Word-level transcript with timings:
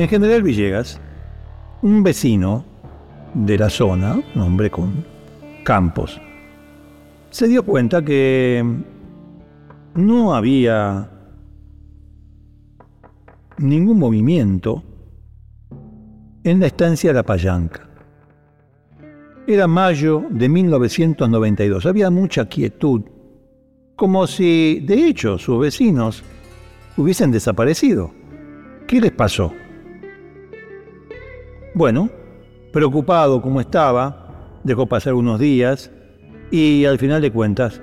En 0.00 0.08
General 0.08 0.42
Villegas, 0.42 0.98
un 1.82 2.02
vecino 2.02 2.64
de 3.34 3.58
la 3.58 3.68
zona, 3.68 4.18
un 4.34 4.40
hombre 4.40 4.70
con 4.70 5.04
campos, 5.62 6.18
se 7.28 7.46
dio 7.46 7.62
cuenta 7.64 8.02
que 8.02 8.64
no 9.96 10.34
había 10.34 11.10
ningún 13.58 13.98
movimiento 13.98 14.82
en 16.44 16.60
la 16.60 16.68
estancia 16.68 17.12
La 17.12 17.22
Payanca. 17.22 17.86
Era 19.46 19.66
mayo 19.66 20.24
de 20.30 20.48
1992, 20.48 21.84
había 21.84 22.08
mucha 22.08 22.48
quietud, 22.48 23.02
como 23.96 24.26
si, 24.26 24.80
de 24.80 25.08
hecho, 25.08 25.36
sus 25.36 25.60
vecinos 25.60 26.24
hubiesen 26.96 27.30
desaparecido. 27.30 28.10
¿Qué 28.86 28.98
les 28.98 29.12
pasó? 29.12 29.52
Bueno, 31.74 32.10
preocupado 32.72 33.40
como 33.40 33.60
estaba, 33.60 34.60
dejó 34.64 34.86
pasar 34.86 35.14
unos 35.14 35.38
días 35.38 35.90
y 36.50 36.84
al 36.84 36.98
final 36.98 37.22
de 37.22 37.30
cuentas 37.30 37.80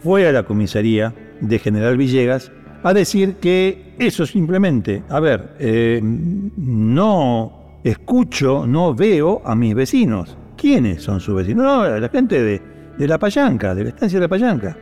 fue 0.00 0.28
a 0.28 0.32
la 0.32 0.42
comisaría 0.42 1.14
de 1.40 1.58
General 1.58 1.96
Villegas 1.96 2.52
a 2.82 2.92
decir 2.92 3.36
que 3.36 3.94
eso 3.98 4.26
simplemente, 4.26 5.02
a 5.08 5.20
ver, 5.20 5.54
eh, 5.58 6.00
no 6.02 7.80
escucho, 7.84 8.66
no 8.66 8.94
veo 8.94 9.40
a 9.44 9.54
mis 9.54 9.74
vecinos. 9.74 10.36
¿Quiénes 10.56 11.02
son 11.02 11.18
sus 11.18 11.34
vecinos? 11.36 11.64
No, 11.64 11.98
la 11.98 12.08
gente 12.08 12.42
de, 12.42 12.60
La 13.06 13.18
Payanca, 13.18 13.74
de 13.74 13.84
la 13.84 13.88
estancia 13.90 14.18
de 14.18 14.24
La 14.24 14.28
Payanca. 14.28 14.76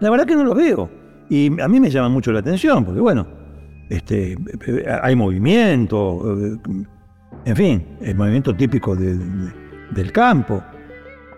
La 0.00 0.10
verdad 0.10 0.26
que 0.26 0.36
no 0.36 0.44
los 0.44 0.56
veo. 0.56 0.88
Y 1.28 1.60
a 1.60 1.68
mí 1.68 1.80
me 1.80 1.90
llama 1.90 2.08
mucho 2.08 2.30
la 2.30 2.40
atención, 2.40 2.84
porque 2.84 3.00
bueno, 3.00 3.26
este, 3.88 4.36
hay 5.02 5.16
movimiento, 5.16 6.38
eh, 6.38 6.58
en 7.44 7.56
fin, 7.56 7.98
el 8.00 8.14
movimiento 8.14 8.54
típico 8.54 8.94
del 8.96 10.12
campo. 10.12 10.62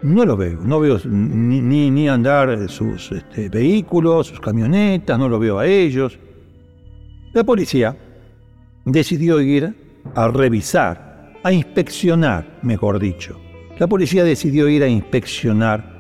No 0.03 0.27
lo 0.27 0.37
veo, 0.37 0.61
no 0.61 0.81
veo 0.81 0.99
ni, 1.07 1.91
ni, 1.91 2.09
andar 2.09 2.69
sus 2.69 3.11
este, 3.11 3.49
vehículos, 3.49 4.27
sus 4.27 4.41
camionetas, 4.41 5.19
no 5.19 5.29
lo 5.29 5.39
veo 5.39 5.59
a 5.59 5.67
ellos. 5.67 6.19
La 7.33 7.43
policía 7.43 7.97
decidió 8.85 9.41
ir 9.41 9.75
a 10.15 10.29
revisar, 10.29 11.33
a 11.43 11.51
inspeccionar, 11.53 12.59
mejor 12.63 12.99
dicho. 12.99 13.41
La 13.79 13.87
policía 13.87 14.25
decidió 14.25 14.69
ir 14.69 14.83
a 14.83 14.89
inspeccionar 14.89 15.95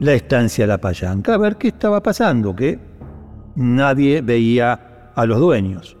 la 0.00 0.14
estancia 0.14 0.66
La 0.66 0.78
Payanca, 0.78 1.34
a 1.34 1.38
ver 1.38 1.56
qué 1.56 1.68
estaba 1.68 2.02
pasando, 2.02 2.56
que 2.56 2.78
nadie 3.54 4.22
veía 4.22 5.12
a 5.14 5.26
los 5.26 5.38
dueños. 5.38 5.96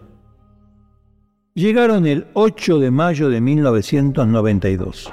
Llegaron 1.56 2.06
el 2.06 2.26
8 2.34 2.80
de 2.80 2.90
mayo 2.90 3.30
de 3.30 3.40
1992. 3.40 5.10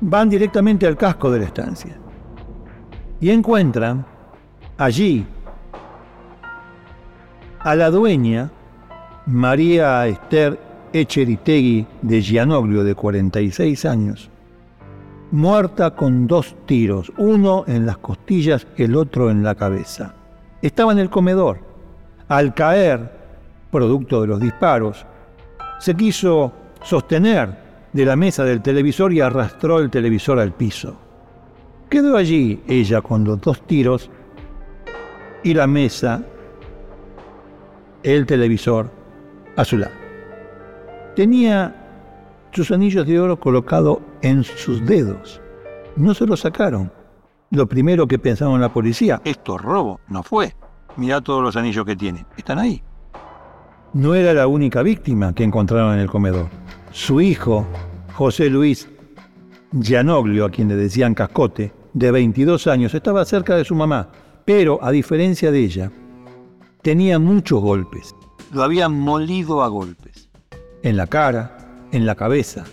Van 0.00 0.30
directamente 0.30 0.86
al 0.86 0.96
casco 0.96 1.32
de 1.32 1.40
la 1.40 1.46
estancia 1.46 1.98
y 3.18 3.30
encuentran 3.30 4.06
allí 4.78 5.26
a 7.58 7.74
la 7.74 7.90
dueña, 7.90 8.52
María 9.26 10.06
Esther 10.06 10.60
Echeritegui 10.92 11.84
de 12.02 12.22
Gianoglio, 12.22 12.84
de 12.84 12.94
46 12.94 13.86
años, 13.86 14.30
muerta 15.32 15.96
con 15.96 16.28
dos 16.28 16.54
tiros, 16.64 17.12
uno 17.18 17.64
en 17.66 17.86
las 17.86 17.98
costillas, 17.98 18.68
el 18.76 18.94
otro 18.94 19.32
en 19.32 19.42
la 19.42 19.56
cabeza. 19.56 20.14
Estaba 20.62 20.92
en 20.92 21.00
el 21.00 21.10
comedor. 21.10 21.66
Al 22.28 22.54
caer, 22.54 23.15
producto 23.76 24.22
de 24.22 24.26
los 24.28 24.40
disparos, 24.40 25.04
se 25.78 25.94
quiso 25.94 26.50
sostener 26.82 27.54
de 27.92 28.06
la 28.06 28.16
mesa 28.16 28.42
del 28.42 28.62
televisor 28.62 29.12
y 29.12 29.20
arrastró 29.20 29.80
el 29.80 29.90
televisor 29.90 30.38
al 30.38 30.52
piso. 30.52 30.96
Quedó 31.90 32.16
allí 32.16 32.62
ella 32.66 33.02
con 33.02 33.24
los 33.24 33.38
dos 33.38 33.60
tiros 33.66 34.10
y 35.42 35.52
la 35.52 35.66
mesa, 35.66 36.22
el 38.02 38.24
televisor, 38.24 38.90
a 39.56 39.64
su 39.64 39.76
lado. 39.76 39.92
Tenía 41.14 42.48
sus 42.52 42.70
anillos 42.70 43.06
de 43.06 43.20
oro 43.20 43.38
colocados 43.38 43.98
en 44.22 44.42
sus 44.42 44.86
dedos. 44.86 45.42
No 45.96 46.14
se 46.14 46.26
los 46.26 46.40
sacaron. 46.40 46.90
Lo 47.50 47.66
primero 47.66 48.06
que 48.08 48.18
pensaron 48.18 48.58
la 48.58 48.72
policía, 48.72 49.20
esto 49.24 49.56
es 49.56 49.62
robo, 49.62 50.00
no 50.08 50.22
fue. 50.22 50.54
Mirá 50.96 51.20
todos 51.20 51.42
los 51.42 51.56
anillos 51.56 51.84
que 51.84 51.94
tiene, 51.94 52.24
están 52.38 52.58
ahí. 52.58 52.82
No 53.96 54.14
era 54.14 54.34
la 54.34 54.46
única 54.46 54.82
víctima 54.82 55.34
que 55.34 55.42
encontraron 55.42 55.94
en 55.94 56.00
el 56.00 56.10
comedor. 56.10 56.48
Su 56.92 57.22
hijo, 57.22 57.66
José 58.12 58.50
Luis 58.50 58.86
Gianoglio, 59.72 60.44
a 60.44 60.50
quien 60.50 60.68
le 60.68 60.76
decían 60.76 61.14
cascote, 61.14 61.72
de 61.94 62.10
22 62.10 62.66
años, 62.66 62.92
estaba 62.92 63.24
cerca 63.24 63.56
de 63.56 63.64
su 63.64 63.74
mamá, 63.74 64.10
pero 64.44 64.84
a 64.84 64.90
diferencia 64.90 65.50
de 65.50 65.60
ella, 65.60 65.90
tenía 66.82 67.18
muchos 67.18 67.62
golpes. 67.62 68.14
Lo 68.52 68.64
habían 68.64 68.92
molido 68.92 69.62
a 69.62 69.68
golpes. 69.68 70.28
En 70.82 70.98
la 70.98 71.06
cara, 71.06 71.56
en 71.90 72.04
la 72.04 72.16
cabeza. 72.16 72.64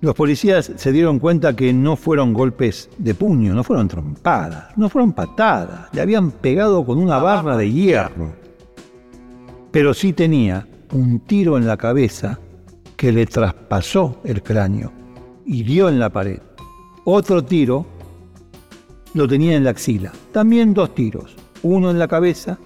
Los 0.00 0.14
policías 0.14 0.70
se 0.76 0.92
dieron 0.92 1.18
cuenta 1.18 1.56
que 1.56 1.72
no 1.72 1.96
fueron 1.96 2.32
golpes 2.32 2.88
de 2.98 3.16
puño, 3.16 3.52
no 3.52 3.64
fueron 3.64 3.88
trompadas, 3.88 4.78
no 4.78 4.88
fueron 4.88 5.12
patadas, 5.12 5.88
le 5.92 6.00
habían 6.00 6.30
pegado 6.30 6.86
con 6.86 6.98
una 6.98 7.18
barra 7.18 7.56
de 7.56 7.72
hierro. 7.72 8.43
Pero 9.74 9.92
sí 9.92 10.12
tenía 10.12 10.68
un 10.92 11.18
tiro 11.18 11.58
en 11.58 11.66
la 11.66 11.76
cabeza 11.76 12.38
que 12.96 13.10
le 13.10 13.26
traspasó 13.26 14.20
el 14.22 14.40
cráneo 14.40 14.92
y 15.44 15.64
dio 15.64 15.88
en 15.88 15.98
la 15.98 16.10
pared. 16.10 16.38
Otro 17.04 17.44
tiro 17.44 17.84
lo 19.14 19.26
tenía 19.26 19.56
en 19.56 19.64
la 19.64 19.70
axila. 19.70 20.12
También 20.30 20.74
dos 20.74 20.94
tiros, 20.94 21.34
uno 21.64 21.90
en 21.90 21.98
la 21.98 22.06
cabeza 22.06 22.56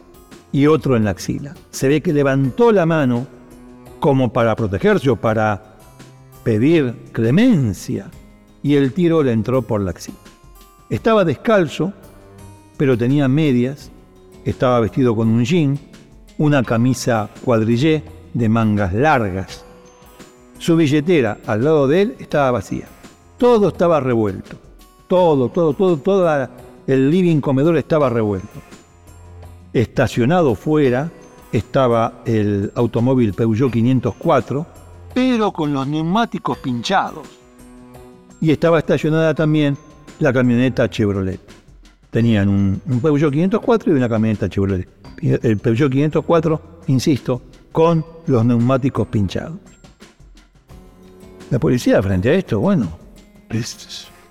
y 0.52 0.66
otro 0.66 0.96
en 0.96 1.04
la 1.04 1.12
axila. 1.12 1.54
Se 1.70 1.88
ve 1.88 2.02
que 2.02 2.12
levantó 2.12 2.72
la 2.72 2.84
mano 2.84 3.26
como 4.00 4.30
para 4.30 4.54
protegerse 4.54 5.08
o 5.08 5.16
para 5.16 5.78
pedir 6.44 6.94
clemencia, 7.12 8.10
y 8.62 8.74
el 8.74 8.92
tiro 8.92 9.22
le 9.22 9.32
entró 9.32 9.62
por 9.62 9.80
la 9.80 9.92
axila. 9.92 10.18
Estaba 10.90 11.24
descalzo, 11.24 11.94
pero 12.76 12.98
tenía 12.98 13.28
medias, 13.28 13.90
estaba 14.44 14.80
vestido 14.80 15.16
con 15.16 15.28
un 15.28 15.46
jean, 15.46 15.87
una 16.38 16.62
camisa 16.62 17.28
cuadrillé 17.44 18.02
de 18.32 18.48
mangas 18.48 18.94
largas. 18.94 19.64
Su 20.58 20.76
billetera 20.76 21.38
al 21.46 21.64
lado 21.64 21.86
de 21.86 22.02
él 22.02 22.16
estaba 22.18 22.52
vacía. 22.52 22.86
Todo 23.36 23.68
estaba 23.68 24.00
revuelto. 24.00 24.56
Todo, 25.06 25.48
todo, 25.48 25.72
todo, 25.74 25.96
todo 25.96 26.48
el 26.86 27.10
living 27.10 27.40
comedor 27.40 27.76
estaba 27.76 28.08
revuelto. 28.08 28.60
Estacionado 29.72 30.54
fuera 30.54 31.10
estaba 31.52 32.22
el 32.24 32.72
automóvil 32.74 33.32
Peugeot 33.32 33.70
504, 33.72 34.66
pero 35.14 35.52
con 35.52 35.72
los 35.72 35.86
neumáticos 35.86 36.58
pinchados. 36.58 37.26
Y 38.40 38.50
estaba 38.50 38.78
estacionada 38.78 39.34
también 39.34 39.76
la 40.20 40.32
camioneta 40.32 40.88
Chevrolet. 40.88 41.40
Tenían 42.10 42.48
un, 42.48 42.80
Peugeot 43.02 43.32
504 43.32 43.92
y 43.92 43.96
una 43.96 44.08
camioneta 44.08 44.48
Chevrolet. 44.48 44.88
El 45.22 45.58
Peugeot 45.58 45.90
504, 45.90 46.80
insisto, 46.88 47.42
con 47.72 48.04
los 48.26 48.44
neumáticos 48.44 49.08
pinchados. 49.08 49.58
La 51.50 51.58
policía 51.58 52.02
frente 52.02 52.30
a 52.30 52.34
esto, 52.34 52.60
bueno, 52.60 52.88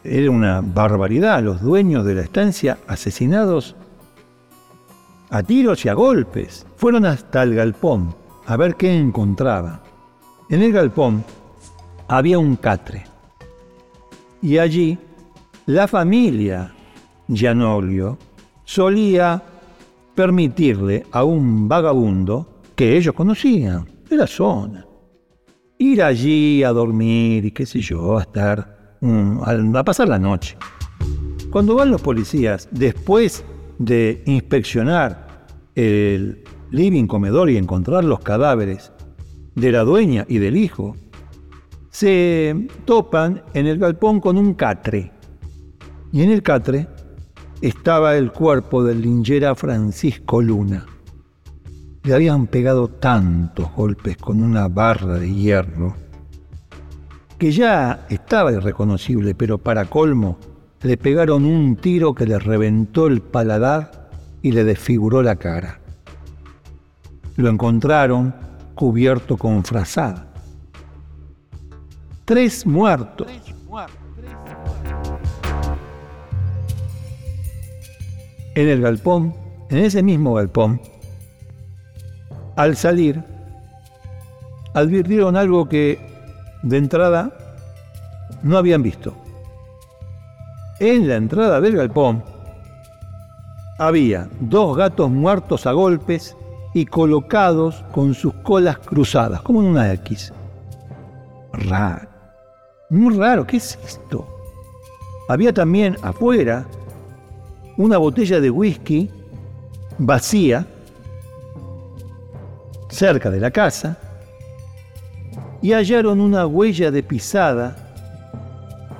era 0.04 0.32
una 0.32 0.62
barbaridad. 0.62 1.42
Los 1.42 1.62
dueños 1.62 2.06
de 2.06 2.16
la 2.16 2.22
estancia 2.22 2.78
asesinados 2.88 3.76
a 5.30 5.44
tiros 5.44 5.84
y 5.86 5.90
a 5.90 5.94
golpes. 5.94 6.66
Fueron 6.76 7.06
hasta 7.06 7.44
el 7.44 7.56
galpón 7.56 8.16
a 8.46 8.56
ver 8.56 8.76
qué 8.76 8.96
encontraba. 8.96 9.84
En 10.50 10.62
el 10.62 10.72
galpón 10.72 11.24
había 12.08 12.40
un 12.40 12.56
catre. 12.56 13.04
Y 14.42 14.60
allí 14.60 14.98
la 15.66 15.88
familia 15.88 16.74
Gianoglio 17.28 18.18
solía 18.64 19.42
permitirle 20.18 21.06
a 21.12 21.24
un 21.24 21.68
vagabundo 21.68 22.62
que 22.76 22.98
ellos 22.98 23.14
conocían 23.14 23.86
de 24.10 24.18
la 24.18 24.26
zona 24.26 24.84
ir 25.78 26.02
allí 26.02 26.64
a 26.64 26.72
dormir 26.72 27.46
y 27.46 27.52
qué 27.52 27.68
sé 27.68 27.82
yo, 27.82 28.18
a 28.18 28.22
estar, 28.22 28.98
mm, 29.00 29.76
a 29.76 29.84
pasar 29.84 30.10
la 30.10 30.18
noche. 30.18 30.58
Cuando 31.52 31.76
van 31.76 31.92
los 31.92 32.02
policías, 32.02 32.68
después 32.72 33.46
de 33.78 34.24
inspeccionar 34.26 35.46
el 35.76 36.44
living 36.72 37.06
comedor 37.06 37.52
y 37.52 37.58
encontrar 37.58 38.04
los 38.04 38.22
cadáveres 38.22 38.92
de 39.54 39.72
la 39.72 39.84
dueña 39.84 40.26
y 40.28 40.40
del 40.40 40.58
hijo, 40.58 40.96
se 41.92 42.68
topan 42.86 43.44
en 43.54 43.68
el 43.68 43.78
galpón 43.78 44.20
con 44.20 44.36
un 44.36 44.56
catre. 44.56 45.12
Y 46.12 46.24
en 46.24 46.32
el 46.32 46.42
catre 46.42 46.88
estaba 47.62 48.16
el 48.16 48.32
cuerpo 48.32 48.84
del 48.84 49.02
lingera 49.02 49.56
Francisco 49.56 50.42
Luna. 50.42 50.86
le 52.04 52.14
habían 52.14 52.48
pegado 52.48 52.88
tantos 52.88 53.72
golpes 53.76 54.16
con 54.18 54.42
una 54.42 54.68
barra 54.68 55.16
de 55.16 55.34
hierro 55.34 55.96
que 57.38 57.52
ya 57.52 58.06
estaba 58.10 58.52
irreconocible, 58.52 59.36
pero 59.36 59.58
para 59.58 59.86
colmo 59.86 60.38
le 60.82 60.98
pegaron 60.98 61.46
un 61.46 61.76
tiro 61.76 62.16
que 62.16 62.26
le 62.26 62.40
reventó 62.40 63.08
el 63.08 63.22
paladar 63.22 64.10
y 64.42 64.52
le 64.52 64.64
desfiguró 64.64 65.22
la 65.22 65.36
cara. 65.36 65.80
Lo 67.36 67.50
encontraron 67.50 68.34
cubierto 68.74 69.38
con 69.38 69.64
frazada. 69.64 70.28
Tres 72.26 72.66
muertos. 72.66 73.28
En 78.58 78.68
el 78.70 78.82
galpón, 78.82 79.36
en 79.70 79.78
ese 79.78 80.02
mismo 80.02 80.34
galpón, 80.34 80.82
al 82.56 82.76
salir, 82.76 83.24
advirtieron 84.74 85.38
algo 85.38 85.70
que 85.70 86.00
de 86.64 86.78
entrada 86.78 87.38
no 88.42 88.58
habían 88.58 88.82
visto. 88.82 89.14
En 90.80 91.08
la 91.08 91.18
entrada 91.18 91.62
del 91.62 91.78
galpón 91.78 92.24
había 93.78 94.28
dos 94.40 94.76
gatos 94.76 95.12
muertos 95.12 95.68
a 95.68 95.74
golpes 95.74 96.36
y 96.74 96.88
colocados 96.88 97.86
con 97.92 98.16
sus 98.16 98.34
colas 98.42 98.80
cruzadas, 98.80 99.44
como 99.44 99.62
en 99.62 99.68
una 99.68 99.94
X. 99.94 100.34
Raro. 101.54 102.10
Muy 102.90 103.16
raro, 103.16 103.46
¿qué 103.46 103.58
es 103.58 103.78
esto? 103.86 104.26
Había 105.30 105.54
también 105.54 105.96
afuera 106.02 106.66
una 107.78 107.98
botella 107.98 108.42
de 108.42 108.50
whisky 108.50 109.10
vacía 110.00 110.66
cerca 112.90 113.30
de 113.30 113.40
la 113.40 113.52
casa 113.52 113.98
y 115.62 115.74
hallaron 115.74 116.20
una 116.20 116.46
huella 116.48 116.92
de 116.92 117.04
pisada 117.04 117.76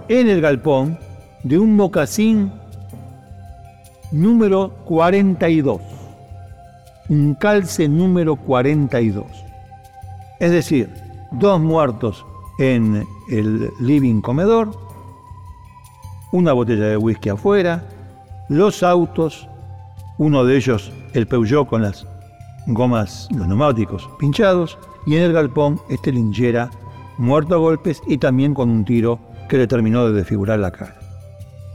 en 0.08 0.30
el 0.30 0.42
galpón 0.42 0.98
de 1.44 1.58
un 1.58 1.76
mocasín 1.76 2.52
número 4.12 4.70
42, 4.86 5.82
un 7.10 7.36
calce 7.36 7.88
número 7.88 8.36
42. 8.36 9.26
Es 10.40 10.52
decir, 10.52 10.90
dos 11.32 11.60
muertos 11.60 12.26
en 12.60 13.06
el 13.30 13.72
living 13.80 14.22
comedor, 14.22 14.72
una 16.32 16.54
botella 16.54 16.86
de 16.86 16.98
whisky 16.98 17.30
afuera, 17.30 17.84
los 18.50 18.84
autos, 18.84 19.48
uno 20.18 20.46
de 20.46 20.58
ellos 20.58 20.92
el 21.14 21.28
Peugeot 21.28 21.68
con 21.68 21.82
las 21.82 22.06
gomas, 22.68 23.28
los 23.36 23.48
neumáticos 23.48 24.10
pinchados, 24.20 24.78
y 25.06 25.16
en 25.16 25.24
el 25.24 25.34
galpón 25.34 25.80
este 25.90 26.12
linchera 26.12 26.70
muerto 27.18 27.56
a 27.56 27.58
golpes 27.58 28.02
y 28.08 28.18
también 28.18 28.54
con 28.54 28.70
un 28.70 28.86
tiro 28.86 29.20
que 29.48 29.58
le 29.58 29.68
terminó 29.68 30.08
de 30.08 30.14
desfigurar 30.14 30.60
la 30.60 30.72
cara. 30.72 30.96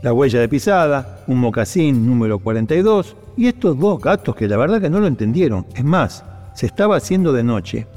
La 0.01 0.13
huella 0.13 0.39
de 0.39 0.49
pisada, 0.49 1.23
un 1.27 1.39
mocasín 1.39 2.05
número 2.05 2.39
42 2.39 3.15
y 3.37 3.47
estos 3.47 3.77
dos 3.79 4.01
gatos 4.01 4.35
que 4.35 4.47
la 4.47 4.57
verdad 4.57 4.81
que 4.81 4.89
no 4.89 4.99
lo 4.99 5.07
entendieron. 5.07 5.65
Es 5.75 5.83
más, 5.83 6.23
se 6.53 6.65
estaba 6.65 6.97
haciendo 6.97 7.33
de 7.33 7.43
noche 7.43 7.87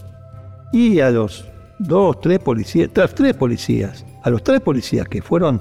y 0.72 1.00
a 1.00 1.10
los 1.10 1.44
dos, 1.78 2.20
tres 2.20 2.38
policías, 2.38 2.90
tres 2.92 3.34
policías, 3.34 4.04
a 4.22 4.30
los 4.30 4.42
tres 4.42 4.60
policías 4.60 5.08
que 5.08 5.20
fueron 5.20 5.60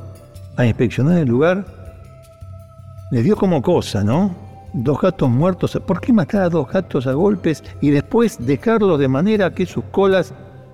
a 0.55 0.65
inspeccionar 0.65 1.17
el 1.17 1.27
lugar, 1.27 1.65
les 3.11 3.23
dio 3.23 3.35
como 3.35 3.61
cosa, 3.61 4.03
¿no? 4.03 4.45
dos 4.75 4.99
gatos 4.99 5.29
muertos. 5.29 5.79
¿Por 5.85 6.01
qué 6.01 6.11
matar 6.11 6.43
a 6.43 6.49
dos 6.49 6.69
gatos 6.69 7.07
a 7.07 7.13
golpes 7.13 7.63
y 7.81 7.89
después 7.91 8.37
dejarlos 8.45 8.99
de 8.99 9.07
manera 9.07 9.53
que 9.53 9.65
sus 9.65 9.85
colas 9.85 10.33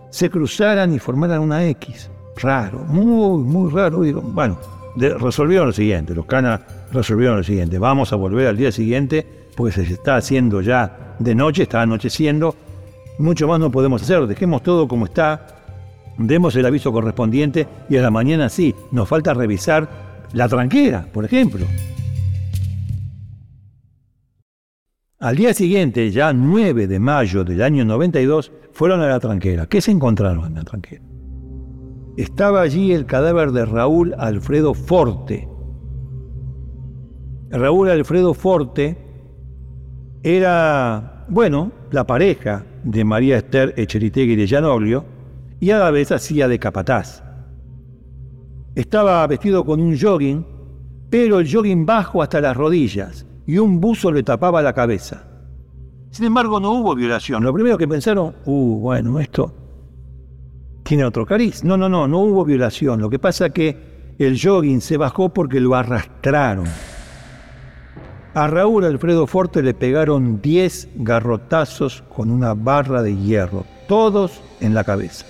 se 0.09 0.29
cruzaran 0.29 0.93
y 0.93 0.99
formaran 0.99 1.39
una 1.39 1.65
X? 1.67 2.09
Raro, 2.41 2.79
muy, 2.87 3.43
muy 3.43 3.71
raro. 3.71 4.01
Digo, 4.01 4.21
bueno, 4.21 4.57
resolvieron 4.95 5.67
lo 5.67 5.73
siguiente, 5.73 6.15
los 6.15 6.25
canas 6.25 6.61
resolvieron 6.91 7.37
lo 7.37 7.43
siguiente. 7.43 7.77
Vamos 7.77 8.11
a 8.11 8.15
volver 8.15 8.47
al 8.47 8.57
día 8.57 8.71
siguiente 8.71 9.25
porque 9.55 9.73
se 9.73 9.93
está 9.93 10.15
haciendo 10.15 10.61
ya 10.61 11.15
de 11.19 11.35
noche, 11.35 11.63
está 11.63 11.81
anocheciendo. 11.81 12.55
Mucho 13.19 13.47
más 13.47 13.59
no 13.59 13.69
podemos 13.69 14.01
hacer, 14.01 14.25
dejemos 14.25 14.63
todo 14.63 14.87
como 14.87 15.05
está, 15.05 15.45
demos 16.17 16.55
el 16.55 16.65
aviso 16.65 16.91
correspondiente 16.91 17.67
y 17.87 17.97
a 17.97 18.01
la 18.01 18.09
mañana 18.09 18.49
sí, 18.49 18.73
nos 18.91 19.07
falta 19.07 19.33
revisar 19.33 19.87
la 20.33 20.47
tranquera, 20.47 21.05
por 21.11 21.25
ejemplo. 21.25 21.67
Al 25.21 25.35
día 25.35 25.53
siguiente, 25.53 26.09
ya 26.09 26.33
9 26.33 26.87
de 26.87 26.99
mayo 26.99 27.43
del 27.43 27.61
año 27.61 27.85
92, 27.85 28.51
fueron 28.71 29.01
a 29.01 29.07
la 29.07 29.19
tranquera. 29.19 29.67
¿Qué 29.67 29.79
se 29.79 29.91
encontraron 29.91 30.47
en 30.47 30.55
la 30.55 30.63
tranquera? 30.63 31.03
Estaba 32.17 32.61
allí 32.61 32.91
el 32.91 33.05
cadáver 33.05 33.51
de 33.51 33.65
Raúl 33.65 34.15
Alfredo 34.17 34.73
Forte. 34.73 35.47
Raúl 37.51 37.91
Alfredo 37.91 38.33
Forte 38.33 38.97
era, 40.23 41.27
bueno, 41.29 41.71
la 41.91 42.07
pareja 42.07 42.65
de 42.83 43.03
María 43.03 43.37
Esther 43.37 43.75
Echeritegui 43.77 44.35
de 44.35 44.47
Llanoglio 44.47 45.05
y 45.59 45.69
a 45.69 45.77
la 45.77 45.91
vez 45.91 46.11
hacía 46.11 46.47
de 46.47 46.57
capataz. 46.57 47.23
Estaba 48.73 49.27
vestido 49.27 49.63
con 49.65 49.79
un 49.81 49.95
jogging, 49.95 50.43
pero 51.11 51.39
el 51.39 51.53
jogging 51.53 51.85
bajo 51.85 52.23
hasta 52.23 52.41
las 52.41 52.57
rodillas 52.57 53.27
y 53.51 53.57
un 53.57 53.81
buzo 53.81 54.13
le 54.13 54.23
tapaba 54.23 54.61
la 54.61 54.71
cabeza. 54.71 55.23
Sin 56.09 56.23
embargo, 56.23 56.61
no 56.61 56.71
hubo 56.71 56.95
violación. 56.95 57.43
Lo 57.43 57.53
primero 57.53 57.77
que 57.77 57.85
pensaron, 57.85 58.33
uh, 58.45 58.79
bueno, 58.79 59.19
esto 59.19 59.53
tiene 60.83 61.03
otro 61.03 61.25
cariz. 61.25 61.61
No, 61.61 61.75
no, 61.75 61.89
no, 61.89 62.07
no 62.07 62.19
hubo 62.19 62.45
violación. 62.45 63.01
Lo 63.01 63.09
que 63.09 63.19
pasa 63.19 63.47
es 63.47 63.51
que 63.51 64.15
el 64.19 64.39
jogging 64.41 64.79
se 64.79 64.95
bajó 64.95 65.33
porque 65.33 65.59
lo 65.59 65.75
arrastraron. 65.75 66.65
A 68.35 68.47
Raúl 68.47 68.85
Alfredo 68.85 69.27
Forte 69.27 69.61
le 69.61 69.73
pegaron 69.73 70.41
10 70.41 70.87
garrotazos 70.95 72.05
con 72.07 72.31
una 72.31 72.53
barra 72.53 73.03
de 73.03 73.17
hierro, 73.17 73.65
todos 73.85 74.39
en 74.61 74.73
la 74.73 74.85
cabeza. 74.85 75.25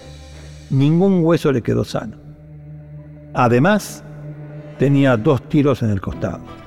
Ningún 0.70 1.26
hueso 1.26 1.52
le 1.52 1.64
quedó 1.64 1.84
sano. 1.84 2.18
Además, 3.34 4.04
tenía 4.78 5.18
dos 5.18 5.42
tiros 5.50 5.82
en 5.82 5.90
el 5.90 6.02
costado. 6.02 6.61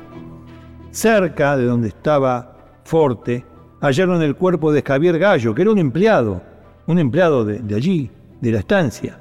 Cerca 0.94 1.56
de 1.56 1.64
donde 1.64 1.88
estaba 1.88 2.56
Forte, 2.84 3.44
hallaron 3.80 4.22
el 4.22 4.36
cuerpo 4.36 4.70
de 4.70 4.80
Javier 4.80 5.18
Gallo, 5.18 5.52
que 5.52 5.62
era 5.62 5.72
un 5.72 5.78
empleado, 5.80 6.40
un 6.86 7.00
empleado 7.00 7.44
de, 7.44 7.74
allí, 7.74 8.08
de 8.40 8.52
la 8.52 8.60
estancia. 8.60 9.18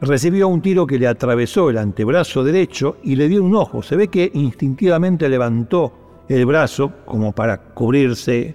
Recibió 0.00 0.46
un 0.46 0.62
tiro 0.62 0.86
que 0.86 0.96
le 0.96 1.08
atravesó 1.08 1.70
el 1.70 1.78
antebrazo 1.78 2.44
derecho 2.44 2.98
y 3.02 3.16
le 3.16 3.28
dio 3.28 3.42
un 3.42 3.56
ojo. 3.56 3.82
Se 3.82 3.96
ve 3.96 4.06
que 4.06 4.30
instintivamente 4.32 5.28
levantó 5.28 6.22
el 6.28 6.46
brazo 6.46 6.92
como 7.04 7.32
para 7.32 7.58
cubrirse 7.58 8.54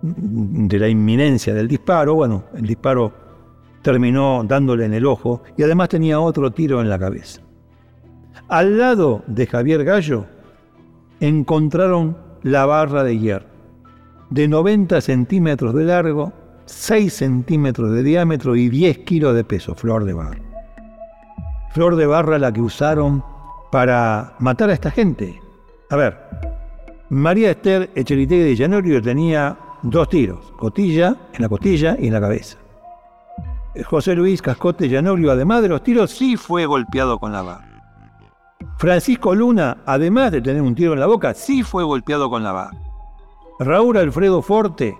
de 0.00 0.78
la 0.78 0.88
inminencia 0.88 1.52
del 1.54 1.66
disparo. 1.66 2.14
Bueno, 2.14 2.44
el 2.54 2.64
disparo 2.64 3.12
terminó 3.82 4.44
dándole 4.44 4.84
en 4.84 4.94
el 4.94 5.06
ojo 5.06 5.42
y 5.56 5.64
además 5.64 5.88
tenía 5.88 6.20
otro 6.20 6.52
tiro 6.52 6.80
en 6.80 6.88
la 6.88 7.00
cabeza. 7.00 7.40
Al 8.46 8.78
lado 8.78 9.24
de 9.26 9.44
Javier 9.44 9.82
Gallo 9.82 10.37
encontraron 11.20 12.16
la 12.42 12.66
barra 12.66 13.04
de 13.04 13.18
hierro, 13.18 13.46
de 14.30 14.48
90 14.48 15.00
centímetros 15.00 15.74
de 15.74 15.84
largo, 15.84 16.32
6 16.66 17.12
centímetros 17.12 17.92
de 17.92 18.02
diámetro 18.02 18.56
y 18.56 18.68
10 18.68 18.98
kilos 18.98 19.34
de 19.34 19.44
peso, 19.44 19.74
flor 19.74 20.04
de 20.04 20.12
barra. 20.12 20.40
Flor 21.72 21.96
de 21.96 22.06
barra 22.06 22.38
la 22.38 22.52
que 22.52 22.60
usaron 22.60 23.22
para 23.70 24.34
matar 24.38 24.70
a 24.70 24.74
esta 24.74 24.90
gente. 24.90 25.40
A 25.90 25.96
ver, 25.96 26.18
María 27.10 27.50
Esther 27.50 27.90
Echeritegui 27.94 28.42
de 28.42 28.56
Llanorio 28.56 29.02
tenía 29.02 29.56
dos 29.82 30.08
tiros, 30.08 30.52
costilla, 30.58 31.16
en 31.32 31.42
la 31.42 31.48
costilla 31.48 31.96
y 31.98 32.08
en 32.08 32.12
la 32.12 32.20
cabeza. 32.20 32.58
José 33.84 34.14
Luis 34.14 34.42
Cascote 34.42 34.88
Llanorio, 34.88 35.30
además 35.30 35.62
de 35.62 35.68
los 35.68 35.82
tiros, 35.82 36.10
sí 36.10 36.36
fue 36.36 36.66
golpeado 36.66 37.18
con 37.18 37.32
la 37.32 37.42
barra. 37.42 37.67
Francisco 38.78 39.34
Luna, 39.34 39.78
además 39.86 40.32
de 40.32 40.40
tener 40.40 40.62
un 40.62 40.74
tiro 40.74 40.92
en 40.92 41.00
la 41.00 41.06
boca, 41.06 41.34
sí 41.34 41.62
fue 41.62 41.84
golpeado 41.84 42.30
con 42.30 42.44
la 42.44 42.52
barra. 42.52 42.78
Raúl 43.58 43.96
Alfredo 43.96 44.40
Forte, 44.40 44.96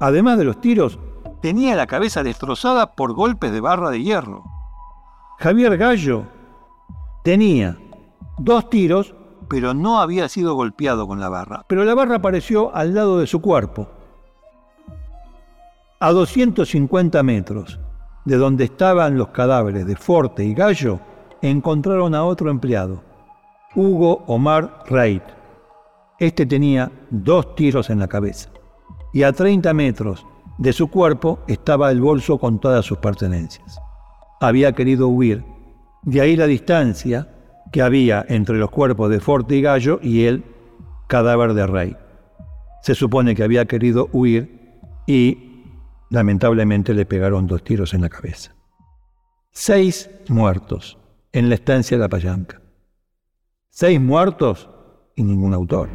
además 0.00 0.36
de 0.38 0.44
los 0.44 0.60
tiros, 0.60 0.98
tenía 1.40 1.76
la 1.76 1.86
cabeza 1.86 2.22
destrozada 2.22 2.94
por 2.94 3.12
golpes 3.12 3.52
de 3.52 3.60
barra 3.60 3.90
de 3.90 4.02
hierro. 4.02 4.42
Javier 5.38 5.76
Gallo 5.76 6.24
tenía 7.22 7.78
dos 8.38 8.68
tiros, 8.68 9.14
pero 9.48 9.74
no 9.74 10.00
había 10.00 10.28
sido 10.28 10.54
golpeado 10.54 11.06
con 11.06 11.20
la 11.20 11.28
barra. 11.28 11.64
Pero 11.68 11.84
la 11.84 11.94
barra 11.94 12.16
apareció 12.16 12.74
al 12.74 12.94
lado 12.94 13.18
de 13.18 13.26
su 13.26 13.40
cuerpo, 13.40 13.88
a 16.00 16.10
250 16.10 17.22
metros 17.22 17.78
de 18.24 18.36
donde 18.36 18.64
estaban 18.64 19.16
los 19.16 19.28
cadáveres 19.28 19.86
de 19.86 19.96
Forte 19.96 20.44
y 20.44 20.54
Gallo 20.54 20.98
encontraron 21.50 22.14
a 22.14 22.24
otro 22.24 22.50
empleado, 22.50 23.02
Hugo 23.74 24.24
Omar 24.26 24.84
Reid. 24.88 25.20
Este 26.18 26.46
tenía 26.46 26.90
dos 27.10 27.54
tiros 27.54 27.90
en 27.90 27.98
la 27.98 28.08
cabeza. 28.08 28.50
y 29.12 29.22
a 29.22 29.32
30 29.32 29.72
metros 29.74 30.26
de 30.58 30.72
su 30.72 30.88
cuerpo 30.88 31.38
estaba 31.46 31.90
el 31.92 32.00
bolso 32.00 32.38
con 32.38 32.58
todas 32.58 32.84
sus 32.84 32.98
pertenencias. 32.98 33.78
Había 34.40 34.72
querido 34.72 35.06
huir, 35.06 35.44
de 36.02 36.20
ahí 36.20 36.34
la 36.34 36.48
distancia 36.48 37.28
que 37.70 37.80
había 37.80 38.24
entre 38.28 38.56
los 38.56 38.70
cuerpos 38.70 39.10
de 39.10 39.20
Forte 39.20 39.54
y 39.54 39.62
Gallo 39.62 40.00
y 40.02 40.24
el 40.24 40.44
cadáver 41.06 41.54
de 41.54 41.66
Rey. 41.66 41.96
Se 42.82 42.96
supone 42.96 43.36
que 43.36 43.44
había 43.44 43.66
querido 43.66 44.08
huir 44.12 44.80
y 45.06 45.62
lamentablemente 46.10 46.92
le 46.92 47.06
pegaron 47.06 47.46
dos 47.46 47.62
tiros 47.62 47.94
en 47.94 48.00
la 48.00 48.08
cabeza. 48.08 48.52
Seis 49.52 50.10
muertos 50.28 50.98
en 51.34 51.48
la 51.48 51.56
estancia 51.56 51.96
de 51.96 52.00
la 52.00 52.08
Payanca. 52.08 52.62
Seis 53.68 54.00
muertos 54.00 54.70
y 55.16 55.24
ningún 55.24 55.52
autor. 55.52 55.88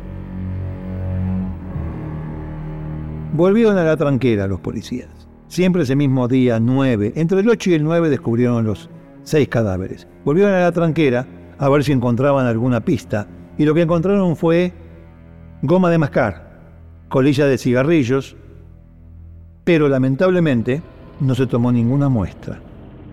Volvieron 3.33 3.77
a 3.77 3.85
la 3.85 3.95
tranquera 3.95 4.47
los 4.47 4.59
policías. 4.59 5.29
Siempre 5.47 5.83
ese 5.83 5.95
mismo 5.95 6.27
día, 6.27 6.59
9, 6.59 7.13
entre 7.15 7.39
el 7.39 7.49
8 7.49 7.69
y 7.69 7.73
el 7.75 7.85
9 7.85 8.09
descubrieron 8.09 8.65
los 8.65 8.89
seis 9.23 9.47
cadáveres. 9.47 10.09
Volvieron 10.25 10.53
a 10.53 10.59
la 10.59 10.73
tranquera 10.73 11.25
a 11.57 11.69
ver 11.69 11.85
si 11.85 11.93
encontraban 11.93 12.45
alguna 12.45 12.83
pista 12.83 13.25
y 13.57 13.63
lo 13.63 13.73
que 13.73 13.83
encontraron 13.83 14.35
fue 14.35 14.73
goma 15.61 15.89
de 15.89 15.99
mascar, 15.99 16.59
colilla 17.07 17.45
de 17.45 17.57
cigarrillos, 17.57 18.35
pero 19.63 19.87
lamentablemente 19.87 20.81
no 21.21 21.33
se 21.33 21.47
tomó 21.47 21.71
ninguna 21.71 22.09
muestra, 22.09 22.59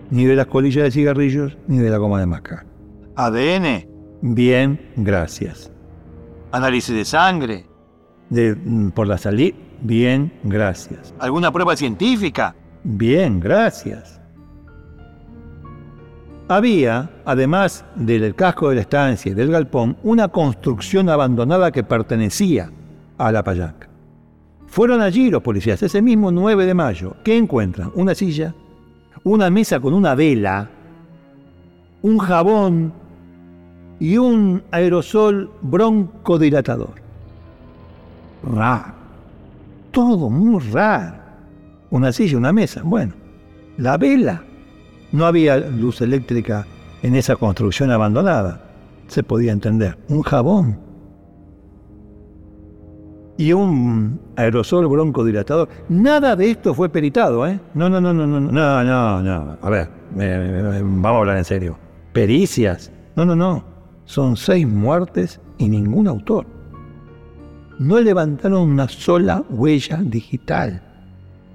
ni 0.09 0.25
de 0.25 0.35
las 0.35 0.47
colillas 0.47 0.83
de 0.83 0.91
cigarrillos 0.91 1.57
ni 1.67 1.77
de 1.77 1.89
la 1.89 1.97
goma 1.97 2.19
de 2.19 2.25
mascar. 2.25 2.65
ADN. 3.15 3.87
Bien, 4.21 4.79
gracias. 4.95 5.71
Análisis 6.51 6.95
de 6.95 7.05
sangre. 7.05 7.65
De, 8.29 8.55
mm, 8.55 8.91
por 8.91 9.07
la 9.07 9.17
salida, 9.17 9.55
bien, 9.81 10.33
gracias. 10.43 11.13
¿Alguna 11.19 11.51
prueba 11.51 11.75
científica? 11.75 12.55
Bien, 12.83 13.39
gracias. 13.39 14.19
Había, 16.49 17.09
además 17.25 17.83
del 17.95 18.33
casco 18.33 18.69
de 18.69 18.75
la 18.75 18.81
estancia 18.81 19.31
y 19.31 19.35
del 19.35 19.51
galpón, 19.51 19.97
una 20.03 20.29
construcción 20.29 21.09
abandonada 21.09 21.71
que 21.71 21.83
pertenecía 21.83 22.71
a 23.17 23.31
la 23.31 23.43
payanca. 23.43 23.89
Fueron 24.67 25.01
allí 25.01 25.29
los 25.29 25.41
policías 25.41 25.81
ese 25.83 26.01
mismo 26.01 26.31
9 26.31 26.65
de 26.65 26.73
mayo. 26.73 27.15
¿Qué 27.23 27.37
encuentran? 27.37 27.91
Una 27.95 28.15
silla, 28.15 28.53
una 29.23 29.49
mesa 29.49 29.79
con 29.79 29.93
una 29.93 30.15
vela, 30.15 30.69
un 32.01 32.17
jabón 32.17 32.93
y 33.99 34.17
un 34.17 34.63
aerosol 34.71 35.49
broncodilatador. 35.61 36.95
Raro. 38.43 38.93
Todo 39.91 40.29
muy 40.29 40.61
raro. 40.71 41.15
Una 41.89 42.11
silla, 42.11 42.37
una 42.37 42.53
mesa. 42.53 42.81
Bueno, 42.83 43.13
la 43.77 43.97
vela. 43.97 44.43
No 45.11 45.25
había 45.25 45.57
luz 45.57 46.01
eléctrica 46.01 46.67
en 47.01 47.15
esa 47.15 47.35
construcción 47.35 47.91
abandonada. 47.91 48.61
Se 49.07 49.23
podía 49.23 49.53
entender. 49.53 49.97
Un 50.09 50.21
jabón. 50.21 50.86
Y 53.37 53.53
un 53.53 54.19
aerosol 54.35 54.87
broncodilatador. 54.87 55.69
Nada 55.89 56.35
de 56.35 56.51
esto 56.51 56.73
fue 56.73 56.89
peritado, 56.89 57.45
¿eh? 57.47 57.59
No, 57.75 57.89
no, 57.89 58.01
no, 58.01 58.13
no, 58.13 58.25
no, 58.25 58.39
no, 58.39 58.83
no, 58.83 59.21
no. 59.21 59.57
A 59.61 59.69
ver, 59.69 59.89
vamos 60.15 61.05
a 61.05 61.17
hablar 61.17 61.37
en 61.37 61.45
serio. 61.45 61.77
Pericias. 62.13 62.91
No, 63.15 63.25
no, 63.25 63.35
no 63.35 63.77
son 64.07 64.37
seis 64.37 64.65
muertes 64.65 65.39
y 65.59 65.69
ningún 65.69 66.07
autor. 66.07 66.47
No 67.77 67.99
levantaron 67.99 68.71
una 68.71 68.87
sola 68.87 69.43
huella 69.49 69.97
digital. 70.01 70.81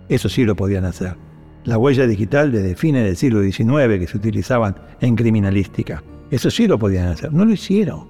Eso 0.08 0.28
sí 0.28 0.44
lo 0.44 0.54
podían 0.54 0.84
hacer. 0.84 1.16
La 1.64 1.78
huella 1.78 2.06
digital 2.06 2.52
desde 2.52 2.76
fines 2.76 3.04
del 3.04 3.16
siglo 3.16 3.42
XIX 3.42 3.98
que 3.98 4.06
se 4.06 4.18
utilizaban 4.18 4.76
en 5.00 5.16
criminalística. 5.16 6.02
Eso 6.30 6.50
sí 6.50 6.66
lo 6.66 6.78
podían 6.78 7.08
hacer. 7.08 7.32
No 7.32 7.44
lo 7.44 7.52
hicieron. 7.52 8.06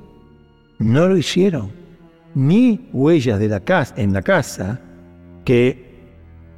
No 0.78 1.08
lo 1.08 1.16
hicieron. 1.16 1.70
Ni 2.34 2.88
huellas 2.92 3.38
de 3.38 3.48
la 3.48 3.60
casa, 3.60 3.94
en 3.96 4.12
la 4.12 4.22
casa 4.22 4.80
que 5.44 5.92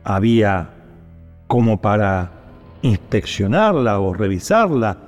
había 0.05 0.71
como 1.47 1.81
para 1.81 2.31
inspeccionarla 2.83 3.99
o 4.01 4.15
revisarla 4.15 4.99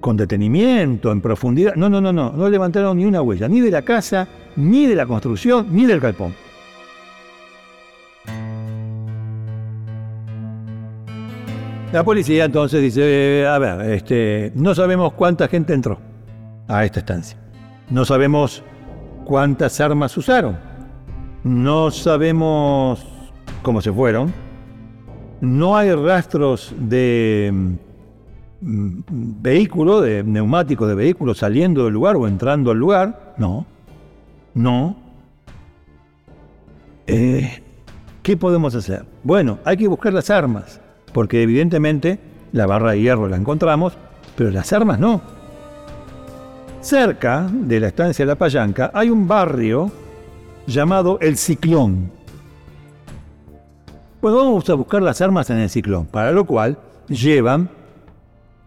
con 0.00 0.16
detenimiento, 0.16 1.10
en 1.10 1.20
profundidad. 1.20 1.74
No, 1.74 1.88
no, 1.88 2.00
no, 2.00 2.12
no, 2.12 2.32
no 2.32 2.48
levantaron 2.48 2.96
ni 2.96 3.04
una 3.04 3.22
huella, 3.22 3.48
ni 3.48 3.60
de 3.60 3.70
la 3.70 3.82
casa, 3.82 4.28
ni 4.54 4.86
de 4.86 4.94
la 4.94 5.06
construcción, 5.06 5.66
ni 5.70 5.84
del 5.86 6.00
galpón. 6.00 6.34
La 11.92 12.04
policía 12.04 12.44
entonces 12.44 12.82
dice, 12.82 13.46
a 13.46 13.58
ver, 13.58 13.90
este, 13.92 14.52
no 14.54 14.74
sabemos 14.74 15.14
cuánta 15.14 15.48
gente 15.48 15.72
entró 15.72 15.98
a 16.68 16.84
esta 16.84 17.00
estancia. 17.00 17.38
No 17.90 18.04
sabemos 18.04 18.62
cuántas 19.26 19.80
armas 19.80 20.16
usaron. 20.16 20.56
No 21.44 21.90
sabemos 21.90 23.04
cómo 23.62 23.82
se 23.82 23.92
fueron. 23.92 24.32
No 25.40 25.76
hay 25.76 25.92
rastros 25.92 26.74
de 26.78 27.76
Mm, 28.60 29.00
vehículo, 29.42 30.00
de 30.00 30.24
neumático 30.24 30.86
de 30.86 30.94
vehículo 30.94 31.34
saliendo 31.34 31.84
del 31.84 31.92
lugar 31.92 32.16
o 32.16 32.26
entrando 32.26 32.70
al 32.70 32.78
lugar. 32.78 33.34
No, 33.36 33.66
no. 34.54 34.96
Eh, 37.06 37.62
¿Qué 38.22 38.36
podemos 38.36 38.74
hacer? 38.74 39.04
Bueno, 39.22 39.58
hay 39.64 39.76
que 39.76 39.86
buscar 39.86 40.12
las 40.12 40.30
armas, 40.30 40.80
porque 41.12 41.42
evidentemente 41.42 42.18
la 42.52 42.66
barra 42.66 42.92
de 42.92 43.02
hierro 43.02 43.28
la 43.28 43.36
encontramos, 43.36 43.96
pero 44.36 44.50
las 44.50 44.72
armas 44.72 44.98
no. 44.98 45.20
Cerca 46.86 47.48
de 47.50 47.80
la 47.80 47.88
estancia 47.88 48.24
de 48.24 48.28
La 48.28 48.36
Payanca 48.36 48.92
hay 48.94 49.10
un 49.10 49.26
barrio 49.26 49.90
llamado 50.68 51.18
El 51.20 51.36
Ciclón. 51.36 52.12
Pues 54.20 54.32
vamos 54.32 54.70
a 54.70 54.74
buscar 54.74 55.02
las 55.02 55.20
armas 55.20 55.50
en 55.50 55.58
el 55.58 55.68
Ciclón, 55.68 56.06
para 56.06 56.30
lo 56.30 56.44
cual 56.44 56.78
llevan 57.08 57.68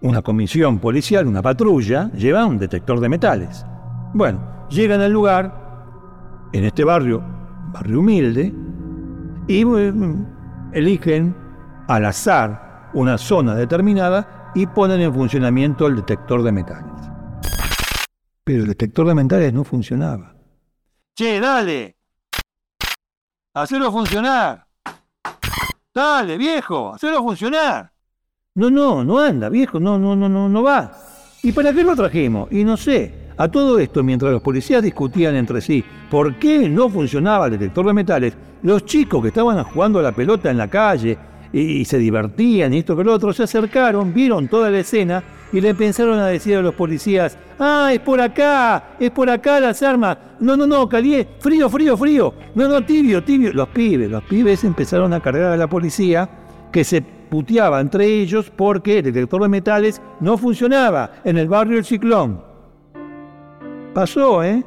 una 0.02 0.22
comisión 0.22 0.80
policial, 0.80 1.28
una 1.28 1.42
patrulla, 1.42 2.12
lleva 2.12 2.46
un 2.46 2.58
detector 2.58 3.00
de 3.00 3.08
metales. 3.08 3.66
Bueno, 4.14 4.68
llegan 4.70 5.00
al 5.00 5.14
lugar, 5.14 6.50
en 6.52 6.66
este 6.66 6.84
barrio, 6.84 7.24
barrio 7.72 8.02
humilde, 8.02 8.54
y 9.48 9.64
eligen 10.74 11.34
al 11.88 12.04
azar 12.04 12.90
una 12.94 13.18
zona 13.18 13.56
determinada 13.56 14.52
y 14.56 14.68
ponen 14.68 15.00
en 15.00 15.14
funcionamiento 15.14 15.88
el 15.88 15.96
detector 15.96 16.44
de 16.44 16.52
metales. 16.52 17.09
Pero 18.50 18.64
el 18.64 18.68
detector 18.70 19.06
de 19.08 19.14
metales 19.14 19.54
no 19.54 19.64
funcionaba. 19.64 20.34
Che, 21.16 21.40
dale. 21.40 21.98
Hacelo 23.54 23.92
funcionar. 23.92 24.66
Dale, 25.94 26.36
viejo, 26.36 26.96
hacelo 26.96 27.22
funcionar. 27.22 27.92
No, 28.56 28.72
no, 28.72 29.04
no 29.04 29.20
anda, 29.20 29.50
viejo, 29.50 29.80
no, 29.80 30.00
no, 30.00 30.16
no, 30.16 30.28
no, 30.28 30.50
no 30.50 30.64
va. 30.64 30.92
¿Y 31.44 31.52
para 31.52 31.72
qué 31.72 31.84
lo 31.84 31.96
trajimos? 31.96 32.52
Y 32.52 32.64
no 32.64 32.76
sé. 32.76 33.30
A 33.38 33.48
todo 33.50 33.78
esto, 33.78 34.04
mientras 34.04 34.32
los 34.32 34.42
policías 34.42 34.82
discutían 34.82 35.36
entre 35.36 35.62
sí 35.62 35.86
por 36.10 36.40
qué 36.40 36.68
no 36.68 36.90
funcionaba 36.90 37.46
el 37.46 37.52
detector 37.52 37.86
de 37.86 37.94
metales, 37.94 38.34
los 38.64 38.84
chicos 38.84 39.22
que 39.22 39.28
estaban 39.28 39.64
jugando 39.64 40.00
a 40.00 40.02
la 40.02 40.12
pelota 40.12 40.50
en 40.50 40.58
la 40.58 40.68
calle 40.68 41.20
y, 41.54 41.86
se 41.86 42.00
divertían 42.00 42.74
y 42.74 42.80
esto 42.80 42.98
que 42.98 43.04
lo 43.04 43.14
otro, 43.14 43.32
se 43.32 43.44
acercaron, 43.44 44.12
vieron 44.12 44.48
toda 44.48 44.72
la 44.72 44.80
escena 44.80 45.24
y 45.52 45.62
le 45.62 45.70
empezaron 45.70 46.20
a 46.20 46.28
decir 46.28 46.58
a 46.58 46.62
los 46.62 46.76
policías, 46.76 47.38
ah, 47.58 47.90
es 47.94 48.00
por 48.00 48.22
acá, 48.22 48.96
es 49.00 49.12
por 49.12 49.30
acá 49.30 49.60
las 49.60 49.82
armas, 49.82 50.18
no, 50.40 50.56
no, 50.56 50.68
no, 50.68 50.88
caliente, 50.88 51.32
frío, 51.40 51.70
frío, 51.70 51.98
frío, 51.98 52.34
no, 52.56 52.68
no, 52.68 52.86
tibio, 52.86 53.24
tibio. 53.24 53.52
Los 53.54 53.70
pibes, 53.70 54.10
los 54.10 54.24
pibes 54.24 54.64
empezaron 54.64 55.14
a 55.14 55.20
cargar 55.20 55.52
a 55.52 55.58
la 55.58 55.68
policía 55.68 56.30
que 56.72 56.84
se 56.84 57.02
puteaba 57.02 57.80
entre 57.80 58.06
ellos 58.06 58.52
porque 58.56 59.00
el 59.00 59.06
detector 59.06 59.42
de 59.44 59.50
metales 59.50 60.02
no 60.20 60.38
funcionaba 60.38 61.12
en 61.24 61.38
el 61.38 61.48
barrio 61.48 61.78
El 61.78 61.86
Ciclón. 61.86 62.42
Pasó, 63.94 64.44
¿eh? 64.44 64.64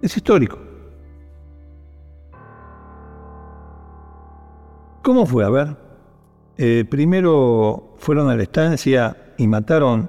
Es 0.00 0.16
histórico. 0.16 0.58
¿Cómo 5.02 5.26
fue? 5.26 5.44
A 5.44 5.50
ver. 5.50 5.81
Eh, 6.64 6.84
primero 6.84 7.96
fueron 7.98 8.30
a 8.30 8.36
la 8.36 8.44
estancia 8.44 9.16
y 9.36 9.48
mataron 9.48 10.08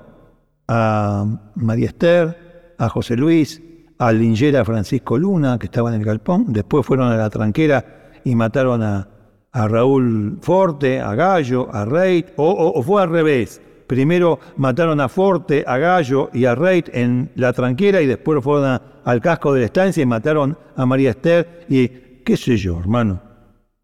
a 0.67 1.25
María 1.55 1.88
Esther, 1.88 2.75
a 2.77 2.89
José 2.89 3.17
Luis, 3.17 3.60
a 3.98 4.12
Lingera 4.12 4.63
Francisco 4.63 5.17
Luna, 5.17 5.57
que 5.57 5.65
estaba 5.65 5.89
en 5.89 6.00
el 6.00 6.05
galpón. 6.05 6.53
Después 6.53 6.86
fueron 6.86 7.12
a 7.12 7.17
la 7.17 7.31
tranquera 7.31 8.12
y 8.24 8.36
mataron 8.36 8.83
a, 8.83 9.07
a 9.51 9.67
Raúl 9.67 10.38
Forte, 10.43 11.01
a 11.01 11.15
Gallo, 11.15 11.74
a 11.74 11.86
Reit, 11.86 12.27
o, 12.36 12.83
fue 12.83 13.01
al 13.01 13.10
revés. 13.10 13.60
Primero 13.88 14.39
mataron 14.55 15.01
a 15.01 15.10
Forte, 15.10 15.63
a 15.65 15.79
Gallo 15.79 16.29
y 16.33 16.45
a 16.45 16.53
Reit 16.53 16.88
en 16.93 17.31
la 17.33 17.51
tranquera 17.51 18.00
y 18.00 18.05
después 18.05 18.43
fueron 18.43 18.79
al 19.03 19.22
casco 19.22 19.53
de 19.53 19.62
la 19.62 19.65
estancia 19.65 20.03
y 20.03 20.05
mataron 20.05 20.55
a 20.75 20.86
María 20.86 21.10
Esther 21.10 21.65
y 21.67 21.88
qué 22.24 22.38
sé 22.38 22.57
yo, 22.57 22.79
hermano. 22.79 23.24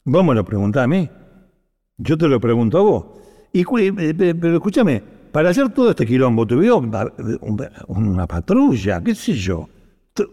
Vos 0.06 0.24
me 0.24 0.36
lo 0.36 0.46
preguntás 0.46 0.84
a 0.84 0.88
mí. 0.88 1.10
Yo 2.00 2.18
te 2.18 2.28
lo 2.28 2.40
pregunto 2.40 2.78
a 2.78 2.82
vos. 2.82 3.06
Y, 3.52 3.62
eh, 3.62 4.36
pero 4.40 4.56
escúchame, 4.56 5.04
para 5.32 5.50
hacer 5.50 5.70
todo 5.70 5.92
este 5.92 6.06
quilombo, 6.06 6.48
tuvieron 6.48 6.92
una 7.88 8.26
patrulla, 8.26 9.02
qué 9.04 9.14
sé 9.14 9.34
yo. 9.34 9.68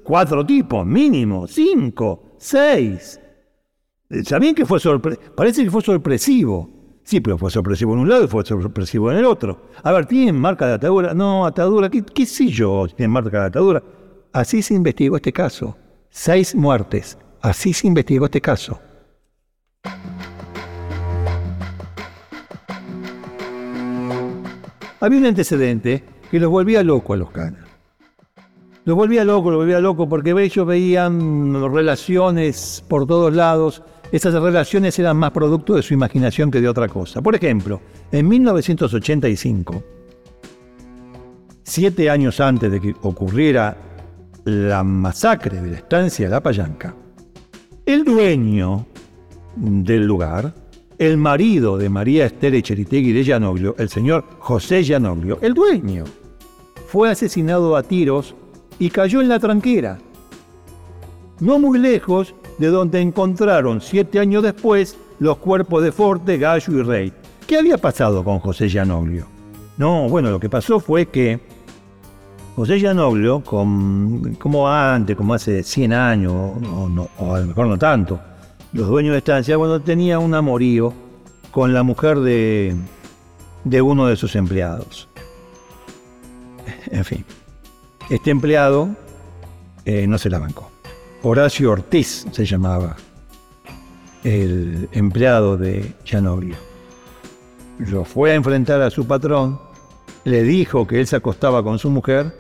Cuatro 0.03 0.45
tipos, 0.47 0.87
mínimo, 0.87 1.47
cinco, 1.47 2.35
seis. 2.39 3.21
Eh, 4.09 4.25
¿Sabían 4.25 4.55
que 4.55 4.65
fue 4.65 4.79
sorpresivo? 4.81 5.35
Parece 5.35 5.65
que 5.65 5.71
fue 5.71 5.83
sorpresivo. 5.83 6.71
Sí, 7.03 7.21
pero 7.21 7.39
fue 7.39 7.51
sorpresivo 7.51 7.93
en 7.95 8.01
un 8.01 8.09
lado 8.09 8.25
y 8.25 8.29
fue 8.29 8.45
sorpresivo 8.45 9.11
en 9.13 9.19
el 9.19 9.25
otro. 9.25 9.67
A 9.83 9.93
ver, 9.93 10.07
¿tienen 10.07 10.37
marca 10.37 10.67
de 10.67 10.75
atadura? 10.75 11.15
No, 11.15 11.47
atadura, 11.47 11.89
¿qué, 11.89 12.03
qué 12.03 12.27
sé 12.27 12.49
yo? 12.49 12.87
¿Tienen 12.89 13.13
marca 13.13 13.41
de 13.41 13.47
atadura? 13.47 13.83
Así 14.33 14.63
se 14.63 14.75
investigó 14.75 15.17
este 15.17 15.33
caso. 15.33 15.77
Seis 16.11 16.55
muertes. 16.55 17.19
Así 17.41 17.73
se 17.73 17.87
investigó 17.87 18.25
este 18.25 18.41
caso. 18.41 18.81
Había 25.01 25.19
un 25.19 25.27
antecedente 25.27 26.05
que 26.31 26.41
los 26.41 26.51
volvía 26.51 26.83
loco 26.83 27.15
a 27.15 27.17
los 27.17 27.31
canas. 27.31 27.67
Los 28.85 28.97
volvía 28.97 29.25
loco, 29.25 29.51
los 29.51 29.59
volvía 29.61 29.81
loco 29.81 30.09
porque 30.09 30.31
ellos 30.31 30.67
veían 30.67 31.73
relaciones 31.73 32.85
por 32.89 33.07
todos 33.07 33.35
lados 33.35 33.83
esas 34.13 34.35
relaciones 34.35 34.99
eran 34.99 35.17
más 35.17 35.33
producto 35.33 35.75
de 35.75 35.83
su 35.83 35.95
imaginación 35.95 36.51
que 36.51 36.61
de 36.61 36.69
otra 36.69 36.89
cosa. 36.89 37.21
Por 37.21 37.35
ejemplo, 37.35 37.81
en 38.13 38.29
1985, 38.29 39.83
siete 41.65 42.11
años 42.11 42.41
antes 42.41 42.71
de 42.71 42.81
que 42.81 42.95
ocurriera 43.03 43.77
la 44.45 44.85
masacre 44.85 45.61
de 45.61 45.71
la 45.71 45.77
estancia 45.79 46.27
de 46.27 46.31
La 46.31 46.43
Payanca, 46.43 46.95
el 47.85 48.05
dueño 48.05 48.87
del 49.57 50.07
lugar, 50.07 50.55
el 50.99 51.17
marido 51.17 51.77
de 51.77 51.89
María 51.89 52.27
Esther 52.27 52.55
Echeritegui 52.55 53.13
de 53.13 53.25
Llanoglio, 53.25 53.75
el 53.79 53.89
señor 53.89 54.25
José 54.39 54.83
Llanoglio, 54.83 55.39
el 55.43 55.55
dueño, 55.55 56.05
fue 56.87 57.11
asesinado 57.11 57.77
a 57.77 57.83
tiros 57.83 58.35
y 58.79 58.91
cayó 58.91 59.21
en 59.21 59.29
la 59.29 59.39
tranquera. 59.39 59.99
No 61.41 61.59
muy 61.59 61.79
lejos 61.79 62.35
de 62.59 62.69
donde 62.69 63.01
encontraron 63.01 63.81
siete 63.81 64.19
años 64.19 64.43
después 64.43 64.97
los 65.19 65.37
cuerpos 65.39 65.83
de 65.83 65.93
Forte, 65.93 66.39
Gallo 66.39 66.73
y 66.73 66.83
Rey. 66.83 67.13
¿Qué 67.47 67.59
había 67.59 67.79
pasado 67.79 68.25
con 68.25 68.39
José 68.39 68.69
Llanoglio? 68.69 69.27
No, 69.77 70.09
bueno, 70.09 70.31
lo 70.31 70.41
que 70.41 70.49
pasó 70.49 70.81
fue 70.81 71.07
que 71.07 71.41
José 72.55 72.81
Llanoglio, 72.81 73.43
como 73.45 74.69
antes, 74.69 75.15
como 75.15 75.35
hace 75.35 75.63
100 75.63 75.93
años, 75.93 76.33
o, 76.33 77.35
a 77.35 77.41
lo 77.41 77.47
mejor 77.47 77.67
no 77.67 77.77
tanto, 77.77 78.19
los 78.77 78.89
dueños 78.89 79.13
de 79.13 79.19
estancia, 79.19 79.57
bueno, 79.57 79.81
tenía 79.81 80.19
un 80.19 80.35
amorío 80.35 80.93
con 81.51 81.73
la 81.73 81.83
mujer 81.83 82.21
de, 82.21 82.77
de 83.65 83.81
uno 83.81 84.07
de 84.07 84.17
sus 84.17 84.37
empleados. 84.37 85.09
En 86.91 87.05
fin, 87.05 87.25
este 88.11 88.31
empleado 88.31 88.91
eh, 89.87 90.07
no 90.07 90.19
se 90.19 90.29
la 90.29 90.39
bancó. 90.39 90.71
Horacio 91.23 91.73
Ortiz 91.73 92.27
se 92.31 92.45
llamaba, 92.45 92.97
el 94.25 94.91
empleado 94.93 95.57
de 95.57 95.95
Llanoglio. 96.05 96.57
Lo 97.79 98.05
fue 98.05 98.33
a 98.33 98.35
enfrentar 98.35 98.83
a 98.83 98.91
su 98.91 99.07
patrón, 99.07 99.59
le 100.25 100.43
dijo 100.43 100.87
que 100.87 101.01
él 101.01 101.07
se 101.07 101.17
acostaba 101.17 101.63
con 101.63 101.79
su 101.79 101.89
mujer 101.89 102.31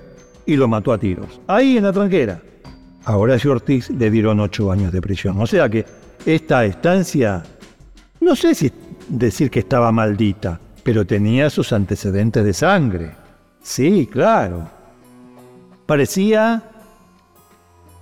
y 0.45 0.57
lo 0.57 0.69
mató 0.69 0.93
a 0.93 0.99
tiros. 0.99 1.41
Ahí 1.47 1.79
en 1.79 1.85
la 1.85 1.93
tranquera. 1.95 2.43
A 3.07 3.17
Horacio 3.17 3.57
le 3.67 4.11
dieron 4.11 4.41
ocho 4.41 4.71
años 4.71 4.93
de 4.93 5.01
prisión. 5.01 5.41
O 5.41 5.47
sea 5.47 5.69
que 5.69 5.87
esta 6.25 6.65
estancia, 6.65 7.43
no 8.21 8.37
sé 8.37 8.55
si 8.55 8.71
decir 9.09 9.51
que 9.51 9.61
estaba 9.61 9.91
maldita, 9.93 10.61
pero 10.83 11.07
tenía 11.07 11.49
sus 11.49 11.73
antecedentes 11.73 12.45
de 12.45 12.53
sangre. 12.53 13.13
Sí, 13.63 14.09
claro. 14.11 14.69
Parecía 15.87 16.63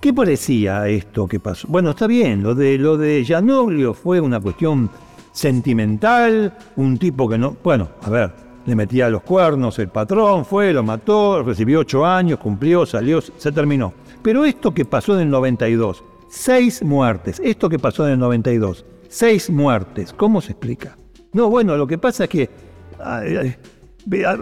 ¿Qué 0.05 0.13
parecía 0.13 0.87
esto 0.87 1.27
que 1.27 1.39
pasó? 1.39 1.67
Bueno, 1.67 1.89
está 1.89 2.05
bien, 2.05 2.43
lo 2.43 2.53
de, 2.53 2.77
lo 2.77 2.95
de 2.95 3.23
Gianoglio 3.23 3.95
fue 3.95 4.19
una 4.19 4.39
cuestión 4.39 4.87
sentimental, 5.31 6.55
un 6.75 6.99
tipo 6.99 7.27
que 7.27 7.39
no, 7.39 7.57
bueno, 7.63 7.89
a 8.03 8.09
ver, 8.11 8.31
le 8.67 8.75
metía 8.75 9.09
los 9.09 9.23
cuernos 9.23 9.79
el 9.79 9.87
patrón, 9.87 10.45
fue, 10.45 10.71
lo 10.73 10.83
mató, 10.83 11.41
recibió 11.41 11.79
ocho 11.79 12.05
años, 12.05 12.37
cumplió, 12.37 12.85
salió, 12.85 13.19
se 13.19 13.51
terminó. 13.51 13.93
Pero 14.25 14.43
esto 14.43 14.73
que 14.73 14.85
pasó 14.85 15.13
en 15.13 15.19
el 15.21 15.29
92, 15.29 16.03
seis 16.27 16.81
muertes, 16.81 17.39
esto 17.43 17.69
que 17.69 17.77
pasó 17.77 18.07
en 18.07 18.13
el 18.13 18.19
92, 18.19 18.83
seis 19.07 19.51
muertes, 19.51 20.13
¿cómo 20.13 20.41
se 20.41 20.53
explica? 20.53 20.97
No, 21.33 21.47
bueno, 21.47 21.77
lo 21.77 21.85
que 21.85 21.99
pasa 21.99 22.23
es 22.23 22.29
que, 22.31 22.49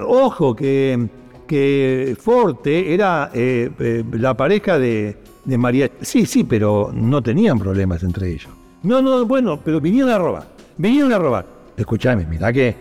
ojo, 0.07 0.55
que, 0.55 1.09
que 1.45 2.15
Forte 2.17 2.93
era 2.93 3.29
eh, 3.33 3.69
eh, 3.77 4.05
la 4.13 4.37
pareja 4.37 4.79
de, 4.79 5.17
de 5.43 5.57
María. 5.57 5.91
Sí, 5.99 6.25
sí, 6.25 6.45
pero 6.45 6.91
no 6.93 7.21
tenían 7.21 7.59
problemas 7.59 8.03
entre 8.03 8.31
ellos. 8.31 8.53
No, 8.83 9.01
no, 9.01 9.25
bueno, 9.25 9.59
pero 9.61 9.81
vinieron 9.81 10.11
a 10.11 10.17
robar. 10.17 10.47
Vinieron 10.77 11.11
a 11.11 11.17
robar. 11.17 11.45
Escúchame, 11.75 12.25
mira 12.25 12.53
que 12.53 12.73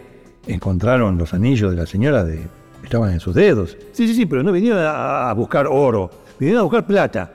encontraron 0.46 1.18
los 1.18 1.34
anillos 1.34 1.72
de 1.72 1.78
la 1.78 1.86
señora 1.86 2.22
de. 2.22 2.46
estaban 2.84 3.10
en 3.12 3.18
sus 3.18 3.34
dedos. 3.34 3.76
Sí, 3.90 4.06
sí, 4.06 4.14
sí, 4.14 4.26
pero 4.26 4.44
no 4.44 4.52
vinieron 4.52 4.84
a, 4.84 5.32
buscar 5.32 5.66
oro, 5.66 6.08
vinieron 6.42 6.62
a 6.62 6.64
buscar 6.64 6.84
plata. 6.84 7.32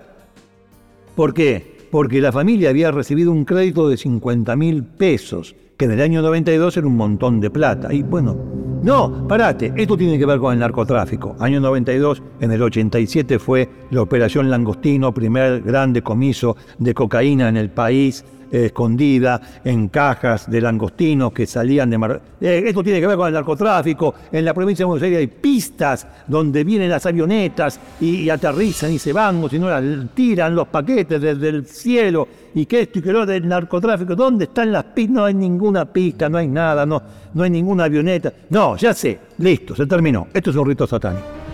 ¿Por 1.15 1.33
qué? 1.33 1.77
Porque 1.89 2.19
la 2.19 2.33
familia 2.33 2.71
había 2.71 2.91
recibido 2.91 3.31
un 3.31 3.45
crédito 3.45 3.87
de 3.87 3.95
50 3.95 4.53
mil 4.57 4.83
pesos, 4.83 5.55
que 5.77 5.85
en 5.85 5.91
el 5.91 6.01
año 6.01 6.21
92 6.21 6.75
era 6.75 6.87
un 6.87 6.97
montón 6.97 7.39
de 7.39 7.49
plata. 7.49 7.93
Y 7.93 8.03
bueno, 8.03 8.35
no, 8.83 9.25
parate, 9.25 9.71
esto 9.77 9.95
tiene 9.95 10.19
que 10.19 10.25
ver 10.25 10.39
con 10.39 10.51
el 10.51 10.59
narcotráfico. 10.59 11.37
Año 11.39 11.61
92, 11.61 12.21
en 12.41 12.51
el 12.51 12.61
87 12.61 13.39
fue 13.39 13.69
la 13.91 14.01
Operación 14.01 14.49
Langostino, 14.49 15.13
primer 15.13 15.61
gran 15.61 15.93
decomiso 15.93 16.57
de 16.77 16.93
cocaína 16.93 17.47
en 17.47 17.55
el 17.55 17.69
país 17.69 18.25
escondida 18.51 19.41
en 19.63 19.89
cajas 19.89 20.49
de 20.49 20.61
langostinos 20.61 21.31
que 21.33 21.45
salían 21.45 21.89
de 21.89 21.97
Mar... 21.97 22.21
Eh, 22.39 22.63
esto 22.65 22.83
tiene 22.83 22.99
que 22.99 23.07
ver 23.07 23.17
con 23.17 23.27
el 23.27 23.33
narcotráfico. 23.33 24.13
En 24.31 24.45
la 24.45 24.53
provincia 24.53 24.83
de 24.83 24.87
Buenos 24.87 25.03
Aires 25.03 25.19
hay 25.19 25.27
pistas 25.27 26.07
donde 26.27 26.63
vienen 26.63 26.89
las 26.89 27.05
avionetas 27.05 27.79
y, 27.99 28.29
aterrizan 28.29 28.91
y 28.91 28.99
se 28.99 29.13
van, 29.13 29.43
o 29.43 29.49
si 29.49 29.59
no, 29.59 29.67
tiran 30.13 30.55
los 30.55 30.67
paquetes 30.67 31.21
desde 31.21 31.49
el 31.49 31.65
cielo 31.65 32.27
y 32.53 32.65
que 32.65 32.81
esto 32.81 32.99
y 32.99 33.01
que 33.01 33.11
lo 33.11 33.25
del 33.25 33.47
narcotráfico. 33.47 34.15
¿Dónde 34.15 34.45
están 34.45 34.71
las 34.71 34.83
pistas? 34.85 35.15
No 35.15 35.25
hay 35.25 35.33
ninguna 35.33 35.85
pista, 35.85 36.29
no 36.29 36.37
hay 36.37 36.47
nada, 36.47 36.85
no, 36.85 37.01
no 37.33 37.43
hay 37.43 37.49
ninguna 37.49 37.85
avioneta. 37.85 38.31
No, 38.49 38.75
ya 38.77 38.93
sé, 38.93 39.19
listo, 39.39 39.75
se 39.75 39.85
terminó. 39.85 40.27
Esto 40.33 40.51
es 40.51 40.55
un 40.55 40.67
rito 40.67 40.85
satánico. 40.85 41.46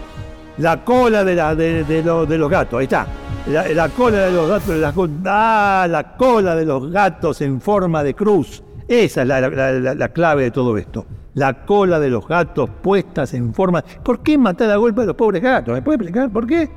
La 0.57 0.83
cola 0.83 1.23
de, 1.23 1.35
la, 1.35 1.55
de, 1.55 1.83
de 1.83 2.37
los 2.37 2.49
gatos, 2.49 2.79
ahí 2.79 2.83
está. 2.83 3.07
La, 3.47 3.89
cola 3.89 4.19
de 4.19 4.31
los 4.31 4.47
gatos, 4.47 4.77
la, 4.77 4.93
ah, 5.25 5.87
la 5.89 6.15
cola 6.15 6.55
de 6.55 6.65
los 6.65 6.89
gatos 6.89 7.41
en 7.41 7.59
forma 7.59 8.01
de 8.01 8.13
cruz. 8.13 8.63
Esa 8.87 9.23
es 9.23 9.27
la, 9.27 10.09
clave 10.09 10.43
de 10.43 10.51
todo 10.51 10.77
esto. 10.77 11.05
La 11.33 11.65
cola 11.65 11.99
de 11.99 12.09
los 12.09 12.25
gatos 12.27 12.69
puestas 12.81 13.33
en 13.33 13.53
forma. 13.53 13.81
¿Por 13.81 14.21
qué 14.21 14.37
matar 14.37 14.69
a 14.69 14.77
golpe 14.77 15.01
a 15.01 15.05
los 15.05 15.15
pobres 15.15 15.41
gatos? 15.41 15.73
¿Me 15.73 15.81
puede 15.81 15.97
explicar 15.97 16.31
por 16.31 16.47
qué? 16.47 16.69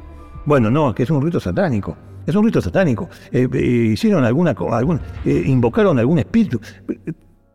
Bueno, 0.44 0.70
no, 0.70 0.92
que 0.92 1.04
es 1.04 1.10
un 1.10 1.22
rito 1.22 1.38
satánico. 1.38 1.96
Es 2.26 2.34
un 2.34 2.44
rito 2.44 2.60
satánico. 2.60 3.08
Eh, 3.30 3.48
eh, 3.52 3.58
hicieron 3.92 4.24
alguna. 4.24 4.54
Algún, 4.72 5.00
eh, 5.24 5.42
invocaron 5.46 5.98
algún 5.98 6.18
espíritu. 6.18 6.60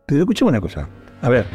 Pero 0.06 0.20
escuchemos 0.20 0.52
una 0.52 0.60
cosa. 0.60 0.88
A 1.20 1.28
ver, 1.28 1.46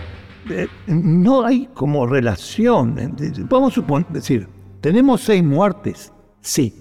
no 0.88 1.44
hay 1.44 1.70
como 1.74 2.06
relación. 2.06 3.00
A 3.00 3.70
suponer, 3.72 4.08
decir, 4.10 4.48
tenemos 4.82 5.22
seis 5.22 5.44
muertes. 5.44 6.12
Sí, 6.42 6.74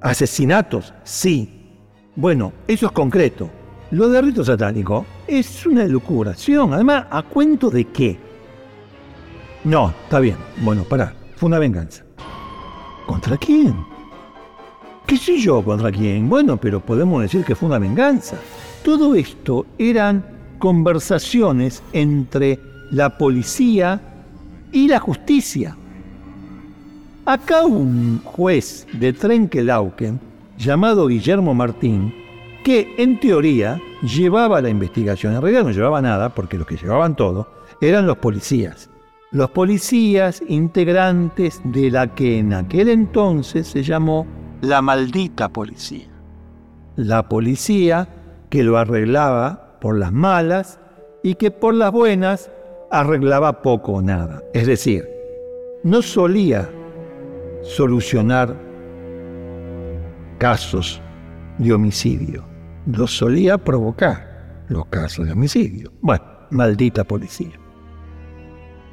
¿Asesinatos? 0.00 0.94
Sí. 1.02 1.50
Bueno, 2.14 2.52
eso 2.68 2.86
es 2.86 2.92
concreto. 2.92 3.50
Lo 3.90 4.08
de 4.08 4.22
rito 4.22 4.44
satánico 4.44 5.04
es 5.26 5.66
una 5.66 5.82
elucubración. 5.82 6.72
Además, 6.72 7.06
¿a 7.10 7.22
cuento 7.22 7.68
de 7.70 7.84
qué? 7.86 8.18
No, 9.64 9.92
está 10.04 10.20
bien. 10.20 10.36
Bueno, 10.58 10.84
pará. 10.84 11.14
Fue 11.36 11.48
una 11.48 11.58
venganza. 11.58 12.04
¿Contra 13.06 13.36
quién? 13.36 13.74
¿Qué 15.06 15.16
sé 15.16 15.38
yo 15.38 15.64
contra 15.64 15.90
quién? 15.90 16.28
Bueno, 16.28 16.58
pero 16.58 16.80
podemos 16.84 17.22
decir 17.22 17.44
que 17.44 17.54
fue 17.54 17.68
una 17.68 17.78
venganza. 17.78 18.36
Todo 18.84 19.14
esto 19.14 19.66
eran 19.78 20.24
conversaciones 20.58 21.82
entre 21.92 22.58
la 22.90 23.16
policía 23.16 24.00
y 24.70 24.86
la 24.86 25.00
justicia. 25.00 25.76
Acá 27.28 27.66
un 27.66 28.22
juez 28.24 28.86
de 28.94 29.12
Trenkelauken, 29.12 30.18
llamado 30.56 31.08
Guillermo 31.08 31.52
Martín, 31.52 32.14
que 32.64 32.94
en 32.96 33.20
teoría 33.20 33.78
llevaba 34.00 34.62
la 34.62 34.70
investigación, 34.70 35.34
en 35.34 35.42
realidad 35.42 35.64
no 35.64 35.72
llevaba 35.72 36.00
nada, 36.00 36.34
porque 36.34 36.56
los 36.56 36.66
que 36.66 36.78
llevaban 36.78 37.16
todo 37.16 37.46
eran 37.82 38.06
los 38.06 38.16
policías. 38.16 38.88
Los 39.30 39.50
policías 39.50 40.42
integrantes 40.48 41.60
de 41.64 41.90
la 41.90 42.14
que 42.14 42.38
en 42.38 42.54
aquel 42.54 42.88
entonces 42.88 43.66
se 43.66 43.82
llamó 43.82 44.26
la 44.62 44.80
maldita 44.80 45.50
policía. 45.50 46.08
la 46.96 47.28
policía 47.28 48.08
que 48.48 48.64
lo 48.64 48.78
arreglaba 48.78 49.76
por 49.82 49.98
las 49.98 50.14
malas 50.14 50.80
y 51.22 51.34
que 51.34 51.50
por 51.50 51.74
las 51.74 51.92
buenas 51.92 52.50
arreglaba 52.90 53.60
poco 53.60 53.92
o 53.92 54.00
nada. 54.00 54.42
Es 54.54 54.66
decir, 54.66 55.06
no 55.84 56.00
solía 56.00 56.70
solucionar 57.62 58.56
casos 60.38 61.02
de 61.58 61.72
homicidio, 61.72 62.44
lo 62.86 63.06
solía 63.06 63.58
provocar 63.58 64.64
los 64.68 64.86
casos 64.86 65.26
de 65.26 65.32
homicidio. 65.32 65.92
Bueno, 66.00 66.24
maldita 66.50 67.04
policía. 67.04 67.52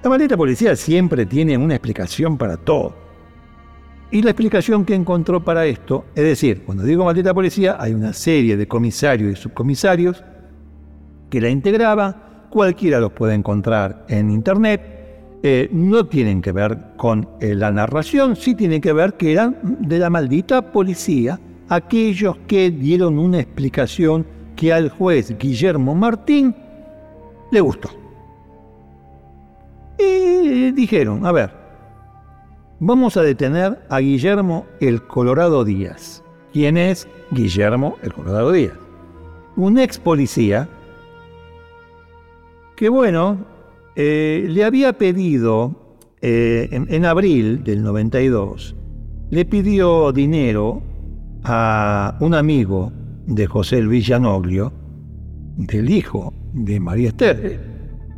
La 0.04 0.10
maldita 0.10 0.38
policía 0.38 0.76
siempre 0.76 1.26
tiene 1.26 1.58
una 1.58 1.76
explicación 1.76 2.38
para 2.38 2.58
todo. 2.58 2.96
Y 4.12 4.22
la 4.22 4.32
explicación 4.32 4.86
que 4.86 4.94
encontró 4.94 5.44
para 5.44 5.66
esto, 5.66 6.06
es 6.16 6.24
decir, 6.24 6.64
cuando 6.64 6.84
digo 6.84 7.06
maldita 7.06 7.34
policía, 7.34 7.78
hay 7.80 7.94
una 7.94 8.14
serie 8.14 8.56
de 8.56 8.68
comisarios 8.68 9.32
y 9.32 9.42
subcomisarios 9.42 10.24
que 11.30 11.42
la 11.42 11.50
integraba, 11.50 12.48
cualquiera 12.50 13.00
los 13.00 13.12
puede 13.12 13.34
encontrar 13.34 14.06
en 14.08 14.30
internet, 14.30 14.95
eh, 15.48 15.70
no 15.72 16.08
tienen 16.08 16.42
que 16.42 16.52
ver 16.52 16.76
con 16.98 17.30
eh, 17.40 17.54
la 17.54 17.72
narración, 17.72 18.36
sí 18.36 18.56
tienen 18.56 18.82
que 18.82 18.92
ver 18.94 19.14
que 19.14 19.32
eran 19.32 19.56
de 19.80 20.00
la 20.00 20.10
maldita 20.10 20.72
policía 20.72 21.40
aquellos 21.70 22.36
que 22.48 22.72
dieron 22.72 23.20
una 23.20 23.42
explicación 23.42 24.26
que 24.56 24.74
al 24.74 24.90
juez 24.90 25.38
Guillermo 25.38 25.94
Martín 25.94 26.56
le 27.52 27.62
gustó. 27.62 27.92
Y 30.00 30.72
dijeron, 30.72 31.28
a 31.28 31.32
ver, 31.32 31.52
vamos 32.80 33.16
a 33.16 33.22
detener 33.22 33.86
a 33.88 34.00
Guillermo 34.00 34.66
el 34.80 35.06
Colorado 35.06 35.64
Díaz. 35.64 36.24
¿Quién 36.54 36.76
es 36.76 37.08
Guillermo 37.30 37.98
el 38.02 38.14
Colorado 38.14 38.52
Díaz? 38.52 38.80
Un 39.58 39.78
ex 39.78 40.00
policía 40.00 40.68
que, 42.76 42.90
bueno, 42.90 43.54
eh, 43.96 44.46
le 44.50 44.64
había 44.64 44.94
pedido 44.94 46.00
eh, 46.22 46.68
en, 46.72 47.06
abril 47.06 47.64
del 47.64 47.84
92, 47.84 48.76
le 49.30 49.46
pidió 49.46 50.12
dinero 50.12 50.82
a 51.44 52.18
un 52.20 52.34
amigo 52.34 52.92
de 53.28 53.46
José 53.46 53.82
Luis 53.82 54.08
Llanoglio, 54.08 54.74
del 55.56 55.90
hijo 55.90 56.34
de 56.54 56.80
María 56.80 57.10
Esther, 57.10 57.60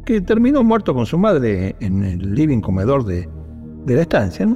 que 0.06 0.22
terminó 0.22 0.64
muerto 0.64 0.94
con 0.94 1.06
su 1.06 1.18
madre 1.18 1.76
en 1.80 2.04
el 2.04 2.34
living 2.34 2.62
comedor 2.62 3.04
de, 3.06 3.28
la 3.86 4.02
estancia. 4.02 4.48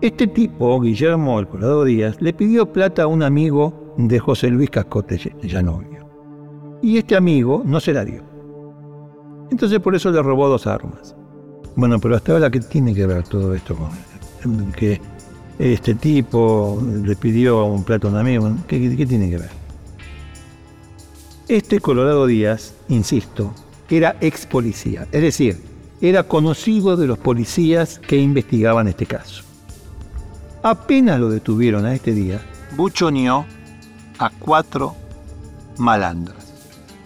Este 0.00 0.26
tipo, 0.26 0.80
Guillermo 0.80 1.40
El 1.40 1.48
Díaz, 1.86 2.20
le 2.20 2.32
pidió 2.32 2.72
plata 2.72 3.04
a 3.04 3.06
un 3.06 3.22
amigo 3.22 3.94
de 3.98 4.18
José 4.18 4.48
Luis 4.48 4.70
Cascote 4.70 5.18
Llanoglio. 5.42 6.08
Y 6.82 6.98
este 6.98 7.16
amigo 7.16 7.62
no 7.64 7.80
se 7.80 7.92
la 7.92 8.04
dio. 8.04 8.27
Entonces 9.50 9.80
por 9.80 9.94
eso 9.94 10.10
le 10.10 10.22
robó 10.22 10.48
dos 10.48 10.66
armas. 10.66 11.14
Bueno, 11.76 11.98
pero 12.00 12.16
hasta 12.16 12.32
ahora, 12.32 12.50
¿qué 12.50 12.60
tiene 12.60 12.94
que 12.94 13.06
ver 13.06 13.22
todo 13.22 13.54
esto 13.54 13.76
con 13.76 14.72
que 14.72 15.00
este 15.58 15.94
tipo 15.94 16.82
le 17.04 17.16
pidió 17.16 17.64
un 17.64 17.84
plato 17.84 18.08
a 18.08 18.10
un 18.10 18.16
amigo? 18.16 18.50
¿Qué, 18.66 18.78
tiene 19.06 19.30
que 19.30 19.38
ver? 19.38 19.50
Este 21.46 21.80
Colorado 21.80 22.26
Díaz, 22.26 22.74
insisto, 22.88 23.54
era 23.88 24.16
ex 24.20 24.44
policía, 24.44 25.06
es 25.12 25.22
decir, 25.22 25.62
era 26.00 26.24
conocido 26.24 26.96
de 26.96 27.06
los 27.06 27.18
policías 27.18 27.98
que 27.98 28.16
investigaban 28.16 28.88
este 28.88 29.06
caso. 29.06 29.44
Apenas 30.62 31.18
lo 31.20 31.30
detuvieron 31.30 31.86
a 31.86 31.94
este 31.94 32.12
día, 32.12 32.40
buchoneó 32.76 33.46
a 34.18 34.30
cuatro 34.30 34.94
malandras. 35.78 36.47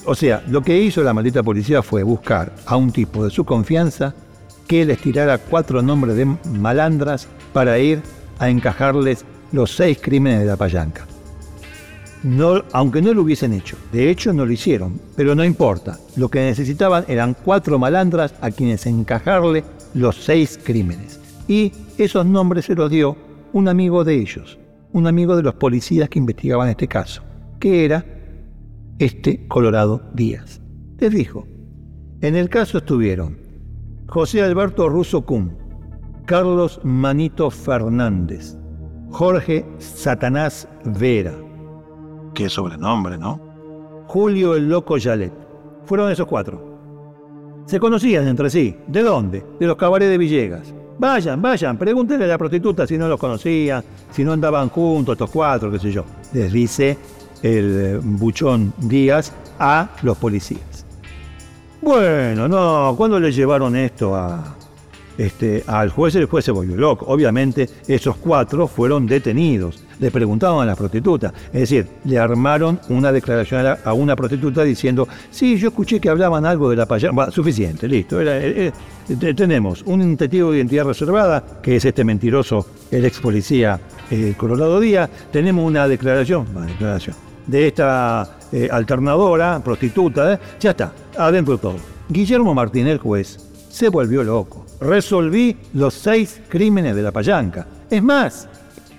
O 0.05 0.15
sea, 0.15 0.43
lo 0.49 0.63
que 0.63 0.83
hizo 0.83 1.03
la 1.03 1.15
maldita 1.15 1.43
policía 1.43 1.83
fue 1.83 2.03
buscar 2.03 2.53
a 2.67 2.77
un 2.77 2.91
tipo 2.91 3.25
de 3.25 3.31
su 3.31 3.45
confianza 3.45 4.15
que 4.67 4.85
les 4.85 4.99
tirara 4.99 5.39
cuatro 5.39 5.83
nombres 5.83 6.17
de 6.17 6.25
malandras 6.25 7.29
para 7.53 7.79
ir 7.79 8.03
a 8.39 8.49
encajarles 8.49 9.25
los 9.53 9.77
seis 9.77 9.99
crímenes 10.01 10.41
de 10.41 10.47
la 10.47 10.57
payanca 10.57 11.07
aunque 12.73 13.03
no 13.03 13.15
lo 13.15 13.23
hubiesen 13.23 13.53
hecho. 13.53 13.77
De 13.91 14.11
hecho, 14.11 14.33
no 14.33 14.47
lo 14.47 14.53
hicieron, 14.53 15.01
pero 15.17 15.35
no 15.35 15.45
importa. 15.45 15.99
Lo 16.17 16.29
que 16.29 16.41
necesitaban 16.41 17.05
eran 17.09 17.35
cuatro 17.35 17.79
malandras 17.79 18.35
a 18.41 18.51
quienes 18.51 18.87
encajarle 18.87 19.65
los 19.95 20.25
seis 20.25 20.59
crímenes. 20.63 21.21
Y 21.49 21.73
esos 21.99 22.25
nombres 22.25 22.67
se 22.67 22.75
los 22.75 22.91
dio 22.91 23.17
un 23.53 23.69
amigo 23.69 24.05
de 24.05 24.15
ellos, 24.15 24.59
un 24.93 25.07
amigo 25.07 25.37
de 25.37 25.43
los 25.43 25.55
policías 25.55 26.09
que 26.09 26.19
investigaban 26.19 26.69
este 26.69 26.89
caso, 26.89 27.23
que 27.59 27.85
era 27.85 28.05
este 29.03 29.49
Colorado 29.49 30.01
Díaz. 30.15 30.61
Les 30.99 31.13
dijo, 31.13 31.45
en 32.21 32.37
el 32.37 32.49
caso 32.49 32.79
estuvieron 32.79 33.37
José 34.07 34.43
Alberto 34.43 34.89
Russo 34.89 35.23
Cum, 35.23 35.51
Carlos 36.25 36.81
Manito 36.85 37.51
Fernández, 37.51 38.57
Jorge 39.11 39.67
Satanás 39.79 40.69
Vera, 40.85 41.35
Qué 42.33 42.49
sobrenombre, 42.49 43.19
¿no? 43.19 43.41
Julio 44.07 44.55
el 44.55 44.69
Loco 44.69 44.97
Yalet. 44.97 45.33
Fueron 45.85 46.11
esos 46.11 46.27
cuatro. 46.27 47.65
Se 47.67 47.81
conocían 47.81 48.27
entre 48.29 48.49
sí. 48.51 48.75
¿De 48.87 49.03
dónde? 49.03 49.45
De 49.59 49.67
los 49.67 49.77
cabarets 49.77 50.11
de 50.11 50.17
Villegas. 50.17 50.73
Vayan, 50.99 51.43
vayan, 51.43 51.77
pregúntenle 51.77 52.25
a 52.25 52.29
la 52.29 52.39
prostituta 52.39 52.87
si 52.87 52.97
no 52.97 53.09
los 53.09 53.19
conocían, 53.19 53.83
si 54.13 54.25
no 54.25 54.33
andaban 54.33 54.69
juntos 54.69 55.15
estos 55.15 55.31
cuatro, 55.31 55.71
qué 55.71 55.79
sé 55.79 55.91
yo. 55.91 56.05
Les 56.33 56.53
dice 56.53 56.97
el 57.43 57.81
eh, 57.81 58.01
buchón 58.03 58.73
Díaz 58.79 59.33
a 59.59 59.91
los 60.03 60.17
policías. 60.19 60.87
Bueno, 61.81 62.49
no, 62.49 62.95
¿cuándo 62.97 63.19
le 63.19 63.33
llevaron 63.33 63.75
esto 63.75 64.15
a, 64.15 64.57
este, 65.19 65.63
al 65.67 65.91
juez, 65.91 66.15
el 66.15 66.27
juez 66.27 66.45
se 66.45 66.53
volvió 66.53 66.77
loco. 66.77 67.07
Obviamente, 67.09 67.69
esos 67.87 68.17
cuatro 68.17 68.67
fueron 68.67 69.07
detenidos. 69.07 69.85
Le 69.99 70.11
preguntaban 70.11 70.63
a 70.63 70.67
la 70.67 70.75
prostituta. 70.75 71.33
Es 71.53 71.61
decir, 71.61 71.87
le 72.05 72.19
armaron 72.19 72.81
una 72.89 73.13
declaración 73.13 73.79
a, 73.85 73.93
una 73.93 74.17
prostituta 74.17 74.65
diciendo, 74.65 75.07
sí, 75.31 75.57
yo 75.57 75.69
escuché 75.69 76.01
que 76.01 76.09
hablaban 76.09 76.47
algo 76.47 76.71
de 76.71 76.77
la 76.77 76.87
payana. 76.87 77.31
suficiente, 77.31 77.87
listo. 77.87 78.19
tenemos 79.37 79.83
un 79.83 80.17
testigo 80.17 80.51
de 80.51 80.59
identidad 80.59 80.85
reservada, 80.85 81.61
que 81.63 81.77
es 81.77 81.85
este 81.85 82.05
mentiroso, 82.05 82.67
el 82.91 83.05
ex 83.05 83.21
policía 83.21 83.81
eh, 84.11 84.35
Colorado 84.37 84.81
Díaz. 84.81 85.11
Tenemos 85.31 85.65
una 85.65 85.87
declaración, 85.87 86.47
una 86.55 86.67
declaración 86.67 87.32
de 87.47 87.69
esta 87.69 88.39
eh, 88.53 88.69
alternadora, 88.71 89.61
prostituta. 89.65 90.35
¿eh? 90.35 90.39
Ya 90.61 90.71
está, 90.71 90.93
adentro 91.17 91.59
todo. 91.59 91.77
Guillermo 92.09 92.55
Martín, 92.55 92.87
el 92.87 92.99
juez, 92.99 93.39
se 93.69 93.89
volvió 93.89 94.23
loco 94.23 94.63
resolví 94.83 95.57
los 95.75 95.95
seis 95.95 96.41
crímenes 96.49 96.97
de 96.97 97.03
la 97.03 97.13
payanca. 97.13 97.67
Es 97.89 98.03
más, 98.03 98.49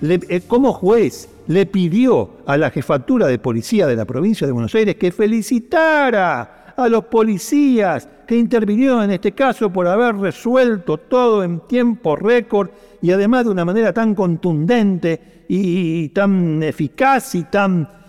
eh, 0.02 0.40
como 0.46 0.72
juez 0.72 1.28
le 1.46 1.66
pidió 1.66 2.30
a 2.46 2.56
la 2.56 2.70
jefatura 2.70 3.26
de 3.26 3.38
policía 3.38 3.86
de 3.86 3.96
la 3.96 4.06
provincia 4.06 4.46
de 4.46 4.52
Buenos 4.52 4.74
Aires 4.74 4.96
que 4.96 5.12
felicitara 5.12 6.74
a 6.76 6.88
los 6.88 7.04
policías 7.04 8.08
que 8.26 8.36
intervinieron 8.36 9.04
en 9.04 9.10
este 9.10 9.32
caso 9.32 9.70
por 9.70 9.86
haber 9.86 10.16
resuelto 10.16 10.96
todo 10.96 11.44
en 11.44 11.60
tiempo 11.60 12.16
récord 12.16 12.70
y 13.02 13.10
además 13.12 13.44
de 13.44 13.50
una 13.50 13.66
manera 13.66 13.92
tan 13.92 14.14
contundente 14.14 15.44
y 15.46 16.08
tan 16.08 16.62
eficaz 16.62 17.34
y 17.34 17.44
tan 17.44 18.03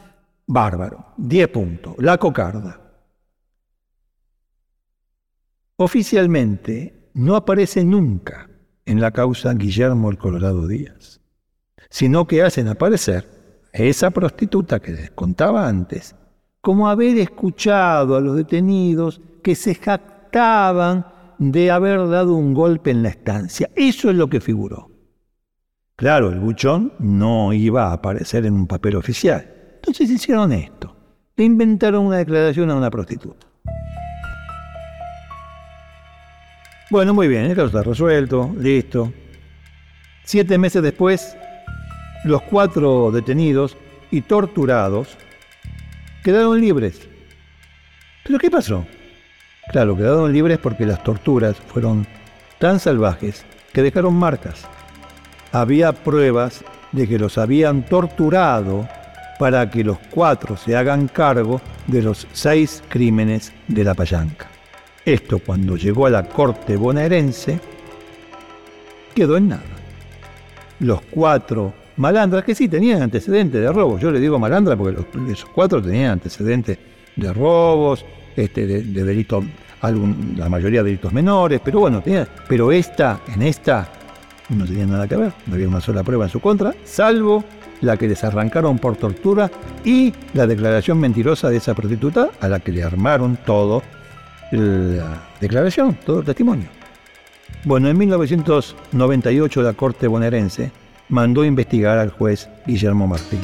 bárbaro. 0.47 1.13
Diez 1.17 1.47
puntos. 1.47 1.95
La 1.97 2.17
cocarda. 2.17 2.81
Oficialmente, 5.77 7.09
no 7.13 7.35
aparece 7.35 7.83
nunca 7.83 8.49
en 8.85 9.01
la 9.01 9.11
causa 9.11 9.53
Guillermo 9.53 10.09
el 10.09 10.17
Colorado 10.17 10.67
Díaz, 10.67 11.21
sino 11.89 12.27
que 12.27 12.43
hacen 12.43 12.67
aparecer 12.67 13.27
a 13.73 13.79
esa 13.79 14.11
prostituta 14.11 14.79
que 14.79 14.91
les 14.91 15.11
contaba 15.11 15.67
antes 15.67 16.15
como 16.61 16.87
haber 16.87 17.17
escuchado 17.17 18.15
a 18.15 18.21
los 18.21 18.35
detenidos 18.35 19.21
que 19.43 19.55
se 19.55 19.75
jactaban 19.75 21.05
de 21.37 21.71
haber 21.71 22.07
dado 22.07 22.33
un 22.33 22.53
golpe 22.53 22.91
en 22.91 23.03
la 23.03 23.09
estancia. 23.09 23.69
Eso 23.75 24.09
es 24.09 24.15
lo 24.15 24.29
que 24.29 24.41
figuró. 24.41 24.89
Claro, 25.95 26.29
el 26.29 26.39
buchón 26.39 26.93
no 26.99 27.53
iba 27.53 27.87
a 27.87 27.93
aparecer 27.93 28.45
en 28.45 28.55
un 28.55 28.67
papel 28.67 28.95
oficial. 28.95 29.54
Entonces 29.85 30.09
hicieron 30.09 30.51
esto. 30.51 30.95
Le 31.35 31.43
inventaron 31.43 32.07
una 32.07 32.17
declaración 32.17 32.71
a 32.71 32.75
una 32.75 32.89
prostituta. 32.89 33.45
Bueno, 36.89 37.13
muy 37.13 37.27
bien, 37.27 37.45
esto 37.45 37.67
está 37.67 37.83
resuelto, 37.83 38.51
listo. 38.57 39.13
Siete 40.23 40.57
meses 40.57 40.81
después, 40.81 41.37
los 42.23 42.41
cuatro 42.41 43.11
detenidos 43.11 43.77
y 44.09 44.21
torturados 44.21 45.15
quedaron 46.23 46.59
libres. 46.59 47.07
¿Pero 48.23 48.39
qué 48.39 48.49
pasó? 48.49 48.87
Claro, 49.71 49.95
quedaron 49.95 50.33
libres 50.33 50.57
porque 50.57 50.87
las 50.87 51.03
torturas 51.03 51.57
fueron 51.57 52.07
tan 52.57 52.79
salvajes 52.79 53.45
que 53.71 53.83
dejaron 53.83 54.15
marcas. 54.15 54.65
Había 55.51 55.93
pruebas 55.93 56.65
de 56.91 57.07
que 57.07 57.19
los 57.19 57.37
habían 57.37 57.85
torturado 57.85 58.89
para 59.39 59.69
que 59.69 59.83
los 59.83 59.97
cuatro 60.09 60.57
se 60.57 60.75
hagan 60.75 61.07
cargo 61.07 61.61
de 61.87 62.01
los 62.01 62.27
seis 62.33 62.83
crímenes 62.87 63.53
de 63.67 63.83
la 63.83 63.93
Payanca. 63.93 64.47
Esto 65.03 65.39
cuando 65.39 65.77
llegó 65.77 66.07
a 66.07 66.09
la 66.09 66.23
corte 66.23 66.75
bonaerense 66.75 67.59
quedó 69.13 69.37
en 69.37 69.49
nada. 69.49 69.63
Los 70.79 71.01
cuatro 71.03 71.73
malandras, 71.97 72.43
que 72.43 72.53
sí 72.53 72.67
tenían 72.67 73.01
antecedentes 73.01 73.61
de 73.61 73.71
robos, 73.71 74.01
yo 74.01 74.11
le 74.11 74.19
digo 74.19 74.37
malandra 74.37 74.75
porque 74.75 75.01
esos 75.31 75.49
cuatro 75.49 75.81
tenían 75.81 76.11
antecedentes 76.11 76.77
de 77.15 77.33
robos, 77.33 78.05
este, 78.35 78.67
de, 78.67 78.81
delitos, 78.81 79.45
la 79.81 80.49
mayoría 80.49 80.81
de 80.81 80.89
delitos 80.89 81.13
menores, 81.13 81.61
pero 81.63 81.79
bueno, 81.79 82.03
pero 82.49 82.71
esta, 82.71 83.21
en 83.33 83.43
esta, 83.43 83.87
no 84.49 84.65
tenía 84.65 84.85
nada 84.85 85.07
que 85.07 85.15
ver, 85.15 85.31
no 85.45 85.55
había 85.55 85.67
una 85.67 85.79
sola 85.79 86.03
prueba 86.03 86.25
en 86.25 86.31
su 86.31 86.41
contra, 86.41 86.73
salvo 86.83 87.45
la 87.81 87.97
que 87.97 88.07
les 88.07 88.23
arrancaron 88.23 88.79
por 88.79 88.95
tortura 88.95 89.51
y 89.83 90.13
la 90.33 90.47
declaración 90.47 90.99
mentirosa 90.99 91.49
de 91.49 91.57
esa 91.57 91.73
prostituta 91.73 92.29
a 92.39 92.47
la 92.47 92.59
que 92.59 92.71
le 92.71 92.83
armaron 92.83 93.37
todo 93.45 93.83
la 94.51 95.23
declaración, 95.39 95.97
todo 96.05 96.19
el 96.19 96.25
testimonio. 96.25 96.67
Bueno, 97.63 97.89
en 97.89 97.97
1998 97.97 99.61
la 99.61 99.73
Corte 99.73 100.07
bonaerense 100.07 100.71
mandó 101.09 101.43
investigar 101.43 101.97
al 101.97 102.11
juez 102.11 102.49
Guillermo 102.65 103.07
Martín. 103.07 103.41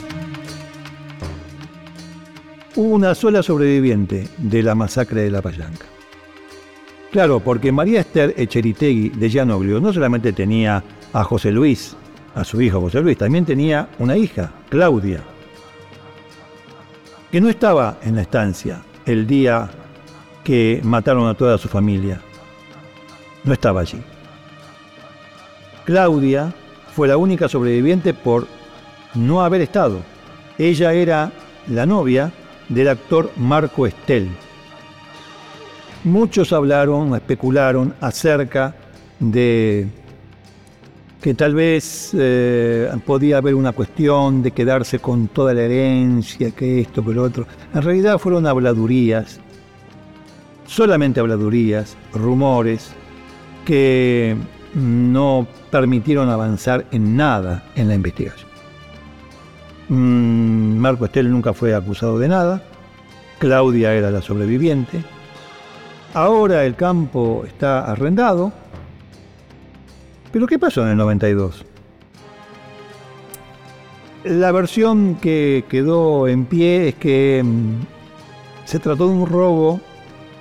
Hubo 2.76 2.96
una 2.96 3.14
sola 3.16 3.44
sobreviviente 3.44 4.28
de 4.38 4.64
la 4.64 4.76
masacre 4.76 5.24
de 5.24 5.32
la 5.32 5.42
Payanca. 5.42 5.86
Claro, 7.12 7.42
porque 7.42 7.72
María 7.74 8.00
Esther 8.00 8.34
Echeritegui 8.38 9.10
de 9.10 9.30
Llanoglio 9.30 9.82
no 9.82 9.92
solamente 9.92 10.32
tenía 10.32 10.82
a 11.12 11.24
José 11.26 11.52
Luis, 11.52 11.98
a 12.36 12.44
su 12.44 12.62
hijo 12.62 12.80
José 12.82 13.02
Luis, 13.02 13.18
también 13.18 13.46
tenía 13.46 13.90
una 14.00 14.18
hija, 14.18 14.52
Claudia, 14.70 15.22
que 17.32 17.42
no 17.42 17.50
estaba 17.50 17.98
en 18.04 18.16
la 18.16 18.22
estancia 18.22 18.82
el 19.06 19.28
día 19.28 19.70
que 20.44 20.82
mataron 20.84 21.28
a 21.28 21.34
toda 21.34 21.58
su 21.58 21.68
familia. 21.68 22.22
No 23.44 23.54
estaba 23.54 23.82
allí. 23.82 24.02
Claudia 25.86 26.54
fue 26.94 27.08
la 27.08 27.18
única 27.18 27.48
sobreviviente 27.48 28.14
por 28.14 28.48
no 29.16 29.42
haber 29.42 29.62
estado. 29.62 30.00
Ella 30.58 30.94
era 30.94 31.32
la 31.68 31.86
novia 31.86 32.32
del 32.70 32.90
actor 32.90 33.32
Marco 33.36 33.88
Estel. 33.88 34.30
Muchos 36.04 36.52
hablaron, 36.54 37.16
especularon 37.16 37.94
acerca 38.02 38.76
de 39.20 39.88
que 41.22 41.36
tal 41.36 41.54
vez 41.54 42.12
eh, 42.18 42.90
podía 43.06 43.38
haber 43.38 43.54
una 43.54 43.74
cuestión 43.74 44.42
de 44.42 44.52
quedarse 44.52 45.00
con 45.00 45.28
toda 45.28 45.54
la 45.54 45.62
herencia, 45.62 46.52
que 46.52 46.82
esto, 46.82 47.06
que 47.06 47.14
lo 47.14 47.24
otro. 47.24 47.46
En 47.74 47.82
realidad 47.84 48.18
fueron 48.18 48.48
habladurías, 48.48 49.40
solamente 50.66 51.20
habladurías, 51.20 51.96
rumores, 52.12 52.92
que 53.66 54.36
no 54.74 55.48
permitieron 55.70 56.30
avanzar 56.30 56.86
en 56.92 57.16
nada 57.16 57.66
en 57.76 57.88
la 57.88 57.96
investigación. 57.96 58.50
Mm, 59.90 60.78
Marco 60.78 61.06
Estel 61.06 61.30
nunca 61.30 61.54
fue 61.54 61.76
acusado 61.76 62.18
de 62.18 62.30
nada, 62.30 62.64
Claudia 63.38 63.94
era 63.94 64.10
la 64.10 64.22
sobreviviente, 64.22 65.04
ahora 66.14 66.66
el 66.66 66.76
campo 66.76 67.44
está 67.46 67.92
arrendado, 67.92 68.54
pero 70.32 70.48
¿qué 70.48 70.58
pasó 70.58 70.84
en 70.84 70.90
el 70.90 70.98
92? 70.98 71.66
La 74.24 74.52
versión 74.52 75.16
que 75.16 75.66
quedó 75.68 76.28
en 76.28 76.46
pie 76.46 76.90
es 76.90 76.96
que 76.96 77.42
mm, 77.44 78.66
se 78.66 78.80
trató 78.80 79.08
de 79.08 79.14
un 79.16 79.28
robo 79.28 79.82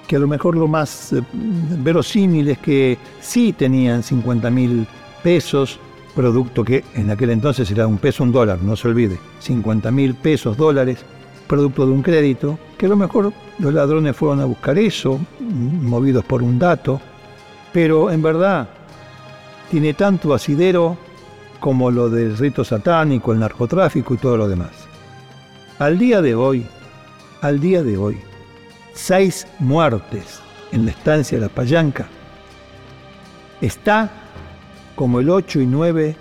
que 0.07 0.17
a 0.17 0.19
lo 0.19 0.27
mejor 0.27 0.57
lo 0.57 0.67
más 0.67 1.13
eh, 1.13 1.23
verosímil 1.33 2.49
es 2.49 2.59
que 2.59 2.99
sí 3.21 3.53
tenían 3.53 4.03
50 4.03 4.51
mil 4.51 4.87
pesos, 5.23 5.79
producto 6.15 6.65
que 6.65 6.85
en 6.95 7.11
aquel 7.11 7.31
entonces 7.31 7.71
era 7.71 7.87
un 7.87 7.97
peso, 7.97 8.25
un 8.25 8.33
dólar, 8.33 8.61
no 8.61 8.77
se 8.77 8.89
olvide, 8.89 9.19
50 9.39 9.91
mil 9.93 10.15
pesos, 10.15 10.57
dólares, 10.57 11.05
producto 11.47 11.87
de 11.87 11.93
un 11.93 12.03
crédito, 12.03 12.59
que 12.77 12.87
a 12.87 12.89
lo 12.89 12.97
mejor 12.97 13.33
los 13.59 13.73
ladrones 13.73 14.17
fueron 14.17 14.41
a 14.41 14.47
buscar 14.47 14.79
eso, 14.79 15.19
movidos 15.41 16.25
por 16.25 16.43
un 16.43 16.59
dato, 16.59 17.01
pero 17.73 18.11
en 18.11 18.21
verdad 18.21 18.69
tiene 19.71 19.95
tanto 19.95 20.35
asidero 20.35 20.97
como 21.61 21.91
lo 21.91 22.11
del 22.11 22.37
rito 22.37 22.65
satánico, 22.65 23.33
el 23.33 23.41
narcotráfico 23.41 24.15
y 24.15 24.19
todo 24.19 24.37
lo 24.37 24.49
demás. 24.49 24.71
Al 25.79 25.99
día 25.99 26.21
de 26.21 26.35
hoy, 26.35 26.67
al 27.41 27.61
día 27.61 27.83
de 27.83 27.97
hoy, 27.97 28.19
seis 28.95 29.47
muertes 29.59 30.41
en 30.73 30.85
la 30.85 30.91
estancia 30.91 31.39
de 31.39 31.47
la 31.47 31.53
Payanca 31.53 32.07
está 33.61 34.11
como 34.95 35.21
el 35.21 35.31
8 35.31 35.61
y 35.61 35.67
9 35.67 36.17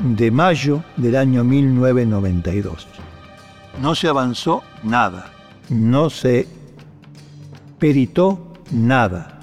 de 0.00 0.30
mayo 0.30 0.82
del 0.96 1.16
año 1.16 1.44
1992. 1.44 2.88
No 3.82 3.94
se 3.94 4.08
avanzó 4.08 4.62
nada. 4.82 5.30
No 5.68 6.10
se 6.10 6.48
peritó 7.78 8.54
nada. 8.70 9.40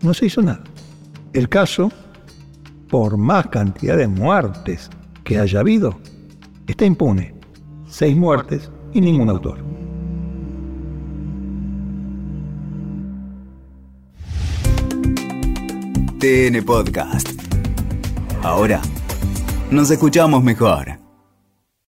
No 0.00 0.14
se 0.14 0.26
hizo 0.26 0.42
nada. 0.42 0.62
El 1.32 1.48
caso, 1.48 1.90
por 2.94 3.16
más 3.16 3.48
cantidad 3.48 3.96
de 3.96 4.06
muertes 4.06 4.88
que 5.24 5.36
haya 5.36 5.58
habido, 5.58 5.98
está 6.68 6.84
impune. 6.84 7.34
Seis 7.88 8.16
muertes 8.16 8.70
y 8.92 9.00
ningún 9.00 9.30
autor. 9.30 9.58
TN 16.20 16.64
Podcast. 16.64 17.30
Ahora 18.44 18.80
nos 19.72 19.90
escuchamos 19.90 20.44
mejor. 20.44 21.03